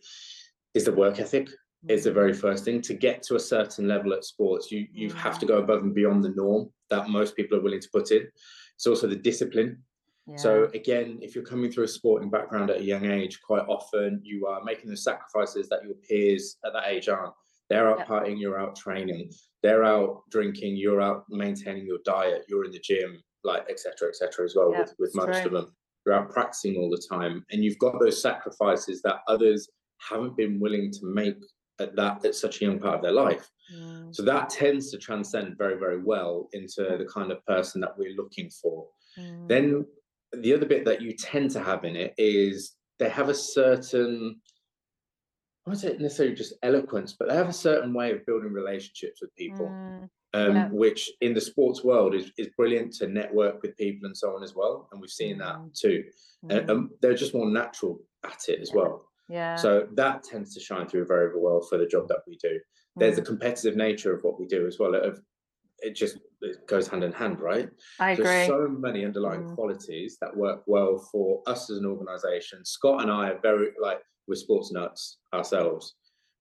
is 0.74 0.84
the 0.84 0.92
work 0.92 1.18
ethic. 1.20 1.50
Is 1.88 2.04
the 2.04 2.12
very 2.12 2.34
first 2.34 2.66
thing 2.66 2.82
to 2.82 2.94
get 2.94 3.24
to 3.24 3.36
a 3.36 3.40
certain 3.40 3.88
level 3.88 4.14
at 4.14 4.26
sports. 4.26 4.70
You 4.70 4.86
you 4.92 5.10
mm. 5.10 5.16
have 5.16 5.40
to 5.40 5.46
go 5.46 5.60
above 5.60 5.82
and 5.84 5.96
beyond 5.96 6.24
the 6.24 6.30
norm 6.30 6.70
that 6.90 7.10
most 7.10 7.36
people 7.38 7.58
are 7.58 7.62
willing 7.62 7.80
to 7.80 7.90
put 7.94 8.12
in. 8.12 8.28
It's 8.76 8.86
also 8.86 9.08
the 9.08 9.16
discipline. 9.16 9.82
Yeah. 10.28 10.36
So 10.36 10.70
again, 10.74 11.20
if 11.22 11.36
you're 11.36 11.46
coming 11.46 11.72
through 11.72 11.86
a 11.86 11.88
sporting 11.90 12.30
background 12.30 12.70
at 12.70 12.82
a 12.82 12.84
young 12.84 13.06
age, 13.06 13.40
quite 13.42 13.66
often 13.68 14.20
you 14.24 14.46
are 14.46 14.64
making 14.64 14.90
the 14.90 14.98
sacrifices 14.98 15.70
that 15.70 15.84
your 15.86 15.96
peers 15.96 16.58
at 16.66 16.74
that 16.74 16.88
age 16.88 17.08
aren't. 17.08 17.34
They're 17.70 17.90
out 17.90 18.00
yep. 18.00 18.08
partying, 18.08 18.40
you're 18.40 18.60
out 18.60 18.76
training. 18.76 19.32
They're 19.64 19.86
out 19.86 20.24
drinking, 20.30 20.78
you're 20.78 21.02
out 21.02 21.26
maintaining 21.30 21.86
your 21.86 22.00
diet. 22.04 22.46
You're 22.50 22.66
in 22.66 22.72
the 22.72 22.80
gym, 22.80 23.22
like 23.44 23.70
etc. 23.70 24.10
etc. 24.10 24.46
as 24.46 24.56
well. 24.56 24.72
Yep, 24.72 24.80
with 24.80 24.96
with 25.00 25.16
most 25.16 25.42
true. 25.44 25.46
of 25.46 25.52
them, 25.52 25.76
you're 26.06 26.16
out 26.16 26.30
practicing 26.30 26.78
all 26.78 26.90
the 26.90 27.04
time, 27.10 27.46
and 27.52 27.64
you've 27.64 27.78
got 27.80 28.00
those 28.00 28.22
sacrifices 28.22 29.02
that 29.04 29.20
others 29.28 29.70
haven't 30.10 30.36
been 30.36 30.60
willing 30.60 30.92
to 30.92 31.00
make 31.04 31.36
at 31.80 31.96
that 31.96 32.26
at 32.26 32.36
such 32.36 32.62
a 32.62 32.66
young 32.66 32.80
part 32.80 32.96
of 32.96 33.02
their 33.02 33.12
life. 33.12 33.50
Mm. 33.74 34.16
So 34.16 34.24
that 34.24 34.50
tends 34.50 34.92
to 34.92 34.98
transcend 34.98 35.58
very 35.58 35.78
very 35.78 36.02
well 36.02 36.50
into 36.54 36.98
the 36.98 37.08
kind 37.12 37.32
of 37.32 37.46
person 37.46 37.82
that 37.82 37.98
we're 37.98 38.16
looking 38.16 38.50
for. 38.50 38.88
Mm. 39.18 39.48
Then 39.48 39.86
the 40.34 40.54
other 40.54 40.66
bit 40.66 40.86
that 40.86 41.02
you 41.02 41.14
tend 41.14 41.52
to 41.52 41.60
have 41.60 41.84
in 41.86 41.96
it 41.96 42.14
is 42.18 42.76
they 43.00 43.10
have 43.10 43.30
a 43.30 43.34
certain 43.34 44.40
I 45.66 45.70
won't 45.70 45.82
say 45.82 45.96
necessarily 46.00 46.36
just 46.36 46.54
eloquence, 46.64 47.16
but 47.18 47.28
they 47.28 47.36
have 47.36 47.50
a 47.50 47.54
certain 47.54 47.94
way 47.94 48.12
of 48.12 48.26
building 48.26 48.54
relationships 48.54 49.22
with 49.22 49.36
people, 49.36 49.68
mm, 49.68 50.10
um, 50.34 50.56
yeah. 50.56 50.70
which 50.70 51.12
in 51.22 51.34
the 51.34 51.42
sports 51.42 51.84
world 51.84 52.16
is, 52.16 52.32
is 52.38 52.48
brilliant 52.58 52.94
to 52.94 53.08
network 53.08 53.62
with 53.62 53.78
people 53.78 54.08
and 54.08 54.18
so 54.18 54.36
on 54.36 54.42
as 54.42 54.56
well. 54.56 54.88
And 54.92 55.02
we've 55.02 55.12
seen 55.12 55.38
mm. 55.38 55.40
that 55.40 55.76
too. 55.76 56.06
Mm. 56.46 56.58
And 56.58 56.70
um, 56.72 56.90
they're 57.02 57.14
just 57.14 57.36
more 57.36 57.50
natural 57.50 58.00
at 58.26 58.46
it 58.48 58.62
as 58.62 58.72
well. 58.74 59.09
Yeah. 59.30 59.56
So 59.56 59.88
that 59.94 60.24
tends 60.24 60.54
to 60.56 60.60
shine 60.60 60.88
through 60.88 61.06
very, 61.06 61.30
well 61.36 61.62
for 61.62 61.78
the 61.78 61.86
job 61.86 62.08
that 62.08 62.22
we 62.28 62.38
do. 62.38 62.60
There's 62.96 63.20
a 63.20 63.22
mm. 63.22 63.28
competitive 63.28 63.76
nature 63.76 64.14
of 64.14 64.24
what 64.24 64.40
we 64.40 64.48
do 64.48 64.66
as 64.68 64.80
well. 64.80 64.96
Of 64.96 65.22
it 65.82 65.96
just 65.96 66.18
it 66.42 66.68
goes 66.68 66.88
hand 66.88 67.04
in 67.04 67.12
hand, 67.12 67.40
right? 67.40 67.70
I 68.00 68.12
agree. 68.12 68.26
There's 68.26 68.48
so 68.48 68.68
many 68.68 69.06
underlying 69.06 69.44
mm. 69.44 69.56
qualities 69.56 70.18
that 70.20 70.36
work 70.36 70.64
well 70.66 70.98
for 71.12 71.42
us 71.46 71.70
as 71.70 71.78
an 71.78 71.86
organization. 71.86 72.66
Scott 72.66 73.04
and 73.04 73.12
I 73.12 73.30
are 73.30 73.40
very 73.42 73.70
like 73.82 74.00
we're 74.28 74.36
sports 74.36 74.72
nuts 74.72 75.20
ourselves. 75.34 75.96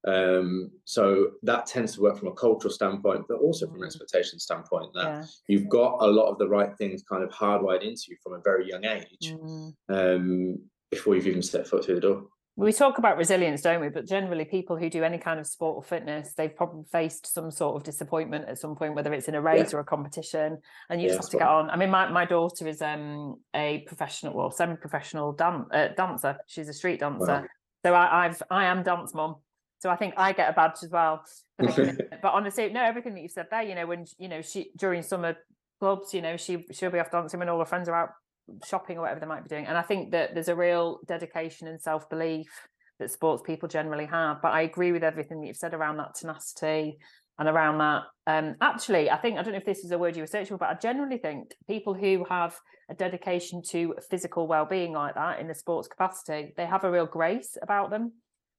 Um, 0.06 0.70
so 0.84 1.32
that 1.42 1.66
tends 1.66 1.94
to 1.94 2.00
work 2.00 2.18
from 2.18 2.28
a 2.28 2.32
cultural 2.32 2.72
standpoint, 2.72 3.24
but 3.28 3.38
also 3.38 3.66
from 3.66 3.76
an 3.76 3.82
mm. 3.82 3.86
expectation 3.86 4.38
standpoint 4.38 4.92
that 4.94 5.04
yeah. 5.04 5.24
you've 5.48 5.68
got 5.68 5.98
a 6.00 6.06
lot 6.06 6.30
of 6.30 6.38
the 6.38 6.48
right 6.48 6.74
things 6.78 7.02
kind 7.02 7.22
of 7.22 7.30
hardwired 7.30 7.82
into 7.82 8.04
you 8.08 8.16
from 8.22 8.34
a 8.34 8.40
very 8.44 8.68
young 8.68 8.84
age 8.84 9.34
mm. 9.34 9.72
um, 9.88 10.58
before 10.90 11.14
you've 11.14 11.26
even 11.26 11.42
stepped 11.42 11.68
foot 11.68 11.84
through 11.84 11.96
the 11.96 12.00
door 12.00 12.24
we 12.58 12.72
talk 12.72 12.98
about 12.98 13.16
resilience, 13.16 13.62
don't 13.62 13.80
we? 13.80 13.88
But 13.88 14.04
generally, 14.04 14.44
people 14.44 14.76
who 14.76 14.90
do 14.90 15.04
any 15.04 15.16
kind 15.16 15.38
of 15.38 15.46
sport 15.46 15.76
or 15.76 15.82
fitness, 15.82 16.34
they've 16.36 16.54
probably 16.54 16.82
faced 16.90 17.32
some 17.32 17.52
sort 17.52 17.76
of 17.76 17.84
disappointment 17.84 18.48
at 18.48 18.58
some 18.58 18.74
point, 18.74 18.96
whether 18.96 19.12
it's 19.12 19.28
in 19.28 19.36
a 19.36 19.40
race 19.40 19.72
yeah. 19.72 19.76
or 19.76 19.80
a 19.80 19.84
competition, 19.84 20.58
and 20.90 21.00
you 21.00 21.06
yeah, 21.06 21.14
just 21.14 21.28
have 21.28 21.30
to 21.30 21.38
get 21.38 21.46
on. 21.46 21.70
I 21.70 21.76
mean, 21.76 21.90
my, 21.90 22.10
my 22.10 22.24
daughter 22.24 22.66
is 22.66 22.82
um, 22.82 23.36
a 23.54 23.84
professional, 23.86 24.34
well, 24.34 24.50
semi-professional 24.50 25.34
dan- 25.34 25.66
uh, 25.72 25.88
dancer. 25.96 26.36
She's 26.48 26.68
a 26.68 26.72
street 26.72 26.98
dancer, 26.98 27.26
wow. 27.26 27.44
so 27.86 27.94
I, 27.94 28.26
I've 28.26 28.42
I 28.50 28.64
am 28.64 28.82
dance 28.82 29.14
mom. 29.14 29.36
So 29.78 29.88
I 29.88 29.94
think 29.94 30.14
I 30.16 30.32
get 30.32 30.50
a 30.50 30.52
badge 30.52 30.82
as 30.82 30.90
well. 30.90 31.22
but 31.58 32.32
honestly, 32.32 32.70
no, 32.70 32.82
everything 32.82 33.14
that 33.14 33.20
you've 33.20 33.30
said 33.30 33.46
there, 33.52 33.62
you 33.62 33.76
know, 33.76 33.86
when 33.86 34.04
you 34.18 34.26
know 34.26 34.42
she 34.42 34.72
during 34.76 35.04
summer 35.04 35.36
clubs, 35.78 36.12
you 36.12 36.22
know, 36.22 36.36
she 36.36 36.66
she'll 36.72 36.90
be 36.90 36.98
off 36.98 37.12
dancing 37.12 37.38
when 37.38 37.48
all 37.48 37.60
her 37.60 37.64
friends 37.64 37.88
are 37.88 37.94
out 37.94 38.10
shopping 38.64 38.98
or 38.98 39.02
whatever 39.02 39.20
they 39.20 39.26
might 39.26 39.42
be 39.42 39.48
doing. 39.48 39.66
And 39.66 39.76
I 39.76 39.82
think 39.82 40.12
that 40.12 40.34
there's 40.34 40.48
a 40.48 40.56
real 40.56 41.00
dedication 41.06 41.68
and 41.68 41.80
self 41.80 42.08
belief 42.08 42.48
that 42.98 43.10
sports 43.10 43.42
people 43.46 43.68
generally 43.68 44.06
have. 44.06 44.42
But 44.42 44.52
I 44.52 44.62
agree 44.62 44.92
with 44.92 45.04
everything 45.04 45.40
that 45.40 45.46
you've 45.46 45.56
said 45.56 45.74
around 45.74 45.98
that 45.98 46.14
tenacity 46.14 46.98
and 47.38 47.48
around 47.48 47.78
that. 47.78 48.02
Um, 48.26 48.56
actually, 48.60 49.10
I 49.10 49.16
think 49.16 49.38
I 49.38 49.42
don't 49.42 49.52
know 49.52 49.58
if 49.58 49.64
this 49.64 49.84
is 49.84 49.92
a 49.92 49.98
word 49.98 50.16
you 50.16 50.22
were 50.22 50.26
searching 50.26 50.48
for, 50.48 50.58
but 50.58 50.70
I 50.70 50.74
generally 50.74 51.18
think 51.18 51.52
people 51.68 51.94
who 51.94 52.24
have 52.28 52.56
a 52.90 52.94
dedication 52.94 53.62
to 53.70 53.94
physical 54.10 54.48
well-being 54.48 54.92
like 54.92 55.14
that 55.14 55.38
in 55.38 55.46
the 55.46 55.54
sports 55.54 55.88
capacity, 55.88 56.52
they 56.56 56.66
have 56.66 56.84
a 56.84 56.90
real 56.90 57.06
grace 57.06 57.56
about 57.62 57.90
them. 57.90 58.12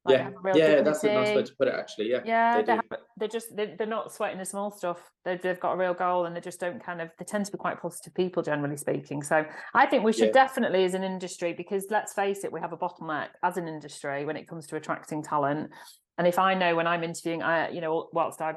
Like 0.05 0.17
yeah, 0.17 0.29
yeah, 0.45 0.53
dignity. 0.53 0.83
that's 0.83 1.03
a 1.03 1.13
nice 1.13 1.35
way 1.35 1.43
to 1.43 1.55
put 1.57 1.67
it. 1.67 1.73
Actually, 1.73 2.09
yeah, 2.09 2.21
yeah, 2.23 2.61
they 2.61 2.79
they 3.19 3.27
just 3.27 3.53
they're, 3.53 3.75
they're 3.77 3.85
not 3.85 4.13
sweating 4.13 4.37
the 4.37 4.45
small 4.45 4.71
stuff. 4.71 5.11
they 5.25 5.37
have 5.43 5.59
got 5.59 5.73
a 5.73 5.77
real 5.77 5.93
goal, 5.93 6.25
and 6.25 6.33
they 6.33 6.39
just 6.39 6.59
don't 6.59 6.81
kind 6.81 7.01
of. 7.01 7.09
They 7.19 7.25
tend 7.25 7.45
to 7.47 7.51
be 7.51 7.57
quite 7.57 7.81
positive 7.81 8.13
people, 8.13 8.41
generally 8.41 8.77
speaking. 8.77 9.21
So 9.21 9.45
I 9.73 9.85
think 9.85 10.05
we 10.05 10.13
should 10.13 10.27
yeah. 10.27 10.45
definitely, 10.45 10.85
as 10.85 10.93
an 10.93 11.03
industry, 11.03 11.51
because 11.51 11.87
let's 11.89 12.13
face 12.13 12.45
it, 12.45 12.53
we 12.53 12.61
have 12.61 12.71
a 12.71 12.77
bottleneck 12.77 13.27
as 13.43 13.57
an 13.57 13.67
industry 13.67 14.25
when 14.25 14.37
it 14.37 14.47
comes 14.47 14.67
to 14.67 14.77
attracting 14.77 15.21
talent. 15.21 15.71
And 16.17 16.27
if 16.27 16.39
I 16.39 16.53
know 16.53 16.75
when 16.75 16.87
I'm 16.87 17.03
interviewing, 17.03 17.43
I 17.43 17.69
you 17.69 17.81
know, 17.81 18.07
whilst 18.13 18.41
I 18.41 18.53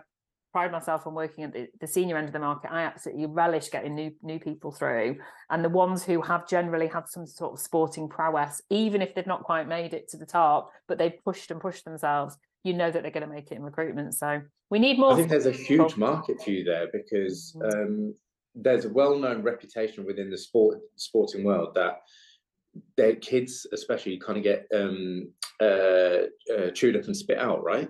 pride 0.53 0.71
myself 0.71 1.07
on 1.07 1.15
working 1.15 1.45
at 1.45 1.53
the, 1.53 1.67
the, 1.81 1.87
senior 1.87 2.17
end 2.17 2.29
of 2.29 2.33
the 2.33 2.38
market. 2.38 2.71
I 2.71 2.83
absolutely 2.83 3.27
relish 3.27 3.71
getting 3.71 3.95
new 3.95 4.12
new 4.23 4.38
people 4.38 4.71
through, 4.71 5.17
and 5.51 5.65
the 5.65 5.69
ones 5.69 6.05
who 6.05 6.21
have 6.23 6.47
generally 6.47 6.87
had 6.87 7.09
some 7.09 7.27
sort 7.27 7.55
of 7.55 7.59
sporting 7.59 8.09
prowess, 8.09 8.61
even 8.71 9.03
if 9.03 9.15
they've 9.15 9.27
not 9.27 9.43
quite 9.43 9.67
made 9.67 9.95
it 9.95 10.09
to 10.11 10.17
the 10.19 10.27
top, 10.27 10.71
but 10.87 10.99
they've 10.99 11.19
pushed 11.25 11.51
and 11.51 11.61
pushed 11.61 11.85
themselves. 11.85 12.37
You 12.65 12.75
know 12.75 12.91
that 12.91 13.03
they're 13.03 13.11
going 13.11 13.27
to 13.27 13.33
make 13.33 13.51
it 13.51 13.57
in 13.57 13.62
recruitment. 13.62 14.15
So 14.15 14.43
we 14.71 14.79
need 14.79 14.99
more. 14.99 15.12
I 15.12 15.17
think 15.17 15.31
there's 15.31 15.47
a 15.47 15.53
huge 15.53 15.97
market 15.97 16.41
for 16.43 16.51
you 16.51 16.62
there 16.62 16.88
because 16.93 17.57
mm-hmm. 17.57 17.83
um, 17.83 18.15
there's 18.55 18.85
a 18.85 18.91
well-known 18.91 19.43
reputation 19.43 20.05
within 20.05 20.31
the 20.31 20.38
sport 20.38 20.79
sporting 20.97 21.45
world 21.45 21.75
that 21.75 22.01
their 22.97 23.17
kids, 23.17 23.67
especially, 23.73 24.19
kind 24.19 24.38
of 24.38 24.45
get 24.45 24.67
um, 24.75 25.33
uh, 25.61 26.27
uh, 26.55 26.71
chewed 26.73 26.97
up 26.97 27.05
and 27.05 27.17
spit 27.17 27.38
out, 27.38 27.62
right? 27.62 27.88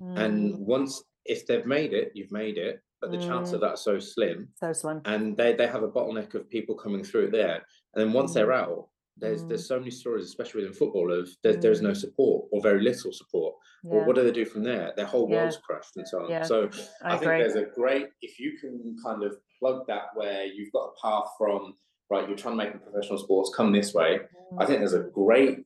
Mm. 0.00 0.18
And 0.18 0.58
once 0.58 1.02
if 1.24 1.46
they've 1.46 1.66
made 1.66 1.92
it, 1.92 2.12
you've 2.14 2.32
made 2.32 2.58
it, 2.58 2.82
but 3.00 3.10
the 3.10 3.16
mm. 3.16 3.26
chance 3.26 3.52
of 3.52 3.60
mm. 3.60 3.62
that 3.62 3.78
so 3.78 3.98
slim. 3.98 4.48
So 4.54 4.72
slim. 4.72 5.00
And 5.04 5.36
they, 5.36 5.54
they 5.54 5.66
have 5.66 5.82
a 5.82 5.88
bottleneck 5.88 6.34
of 6.34 6.48
people 6.48 6.74
coming 6.74 7.04
through 7.04 7.30
there. 7.30 7.64
And 7.94 8.06
then 8.06 8.12
once 8.12 8.32
mm. 8.32 8.34
they're 8.34 8.52
out, 8.52 8.88
there's 9.16 9.44
mm. 9.44 9.48
there's 9.48 9.68
so 9.68 9.78
many 9.78 9.90
stories, 9.90 10.24
especially 10.24 10.62
within 10.62 10.74
football, 10.74 11.12
of 11.12 11.28
there's, 11.42 11.58
there's 11.58 11.82
no 11.82 11.90
mm. 11.90 11.96
support 11.96 12.46
or 12.50 12.62
very 12.62 12.80
little 12.80 13.12
support. 13.12 13.54
Yeah. 13.84 13.96
Well, 13.96 14.04
what 14.06 14.16
do 14.16 14.24
they 14.24 14.32
do 14.32 14.46
from 14.46 14.62
there? 14.62 14.92
Their 14.96 15.06
whole 15.06 15.28
world's 15.28 15.56
yeah. 15.56 15.60
crashed 15.66 15.96
and 15.96 16.08
so 16.08 16.24
on. 16.24 16.30
Yeah. 16.30 16.42
So 16.42 16.70
I, 17.02 17.14
I 17.14 17.18
think 17.18 17.30
there's 17.30 17.56
a 17.56 17.66
great 17.74 18.08
if 18.22 18.38
you 18.38 18.56
can 18.58 18.96
kind 19.04 19.22
of 19.22 19.36
plug 19.58 19.86
that 19.88 20.06
where 20.14 20.46
you've 20.46 20.72
got 20.72 20.86
a 20.86 20.92
path 21.02 21.28
from 21.36 21.74
right, 22.12 22.28
you're 22.28 22.36
trying 22.36 22.58
to 22.58 22.64
make 22.64 22.74
a 22.74 22.78
professional 22.78 23.18
sports 23.18 23.50
come 23.56 23.72
this 23.72 23.94
way. 23.94 24.20
I 24.58 24.66
think 24.66 24.80
there's 24.80 24.92
a 24.92 25.08
great 25.14 25.60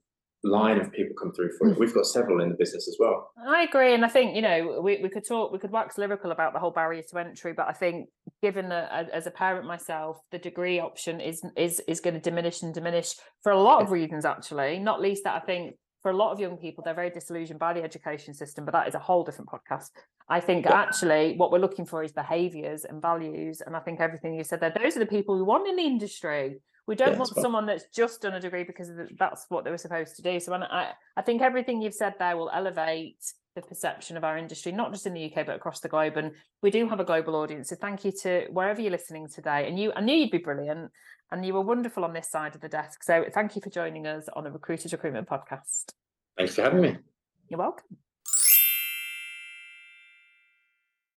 line 0.46 0.80
of 0.80 0.92
people 0.92 1.14
come 1.20 1.32
through 1.32 1.50
for 1.59 1.68
it. 1.68 1.74
Hmm. 1.74 1.80
We've 1.80 1.94
got 1.94 2.06
several 2.06 2.42
in 2.42 2.48
the 2.48 2.56
business 2.56 2.88
as 2.88 2.96
well. 2.98 3.30
I 3.46 3.62
agree. 3.62 3.94
And 3.94 4.04
I 4.04 4.09
think, 4.09 4.35
you 4.35 4.42
know, 4.42 4.80
we, 4.82 5.00
we 5.02 5.09
could 5.09 5.26
talk, 5.26 5.52
we 5.52 5.59
could 5.59 5.72
wax 5.72 5.98
lyrical 5.98 6.30
about 6.30 6.52
the 6.52 6.59
whole 6.59 6.70
barrier 6.70 7.02
to 7.11 7.18
entry, 7.18 7.52
but 7.52 7.68
I 7.68 7.72
think 7.72 8.09
given 8.42 8.68
that 8.68 9.11
as 9.11 9.26
a 9.26 9.30
parent 9.30 9.66
myself, 9.66 10.18
the 10.30 10.38
degree 10.38 10.78
option 10.78 11.20
is 11.20 11.42
is 11.56 11.80
is 11.88 12.00
going 12.00 12.14
to 12.14 12.20
diminish 12.20 12.62
and 12.62 12.72
diminish 12.72 13.14
for 13.42 13.52
a 13.52 13.61
lot 13.61 13.82
of 13.82 13.90
reasons, 13.90 14.24
actually, 14.24 14.78
not 14.78 15.00
least 15.00 15.24
that 15.24 15.35
I 15.35 15.44
think 15.44 15.76
for 16.02 16.11
a 16.11 16.16
lot 16.16 16.30
of 16.30 16.38
young 16.38 16.56
people, 16.56 16.85
they're 16.85 16.94
very 16.94 17.11
disillusioned 17.11 17.59
by 17.59 17.72
the 17.72 17.82
education 17.82 18.32
system, 18.32 18.64
but 18.64 18.72
that 18.72 18.87
is 18.87 18.94
a 18.94 18.98
whole 18.98 19.24
different 19.24 19.50
podcast. 19.50 19.88
I 20.28 20.38
think 20.38 20.64
yeah. 20.64 20.74
actually 20.74 21.35
what 21.37 21.50
we're 21.50 21.59
looking 21.59 21.85
for 21.85 22.04
is 22.04 22.12
behaviors 22.12 22.85
and 22.85 23.02
values. 23.02 23.61
And 23.64 23.74
I 23.74 23.80
think 23.80 24.00
everything 24.00 24.35
you 24.35 24.44
said 24.44 24.61
there, 24.61 24.72
those 24.80 24.96
are 24.96 25.00
the 25.00 25.06
people 25.06 25.37
we 25.37 25.42
want 25.42 25.66
in 25.66 25.74
the 25.74 25.82
industry. 25.82 26.61
We 26.87 26.94
don't 26.94 27.12
yeah, 27.12 27.18
want 27.18 27.35
someone 27.35 27.66
that's 27.66 27.87
just 27.94 28.22
done 28.22 28.35
a 28.35 28.40
degree 28.40 28.64
because 28.64 28.90
that's 29.18 29.46
what 29.49 29.64
they 29.64 29.70
were 29.70 29.79
supposed 29.79 30.16
to 30.16 30.22
do. 30.22 30.38
So 30.38 30.55
I, 30.55 30.92
I 31.16 31.22
think 31.22 31.42
everything 31.42 31.83
you've 31.83 31.94
said 31.94 32.14
there 32.18 32.37
will 32.37 32.51
elevate 32.55 33.18
the 33.57 33.62
perception 33.62 34.16
of 34.16 34.22
our 34.22 34.38
industry, 34.38 34.70
not 34.70 34.92
just 34.92 35.07
in 35.07 35.14
the 35.14 35.25
UK 35.25 35.46
but 35.46 35.57
across 35.57 35.81
the 35.81 35.88
globe. 35.88 36.16
And 36.16 36.33
we 36.62 36.70
do 36.70 36.88
have 36.88 37.01
a 37.01 37.05
global 37.05 37.35
audience. 37.35 37.70
So 37.70 37.77
thank 37.77 38.05
you 38.05 38.12
to 38.22 38.46
wherever 38.51 38.81
you're 38.81 38.92
listening 38.92 39.29
today. 39.29 39.66
And 39.66 39.79
you, 39.79 39.92
I 39.96 40.01
knew 40.01 40.14
you'd 40.14 40.31
be 40.31 40.38
brilliant, 40.38 40.92
and 41.33 41.44
you 41.44 41.55
were 41.55 41.61
wonderful 41.61 42.05
on 42.05 42.12
this 42.12 42.31
side 42.31 42.55
of 42.55 42.61
the 42.61 42.68
desk. 42.68 43.03
So 43.03 43.25
thank 43.35 43.57
you 43.57 43.62
for 43.62 43.70
joining 43.70 44.07
us 44.07 44.29
on 44.35 44.44
the 44.44 44.53
Recruiters 44.53 44.92
Recruitment 44.92 45.29
Podcast. 45.29 45.92
Thanks 46.37 46.55
for 46.55 46.62
having 46.62 46.83
me. 46.83 46.96
You're 47.49 47.59
welcome. 47.59 47.96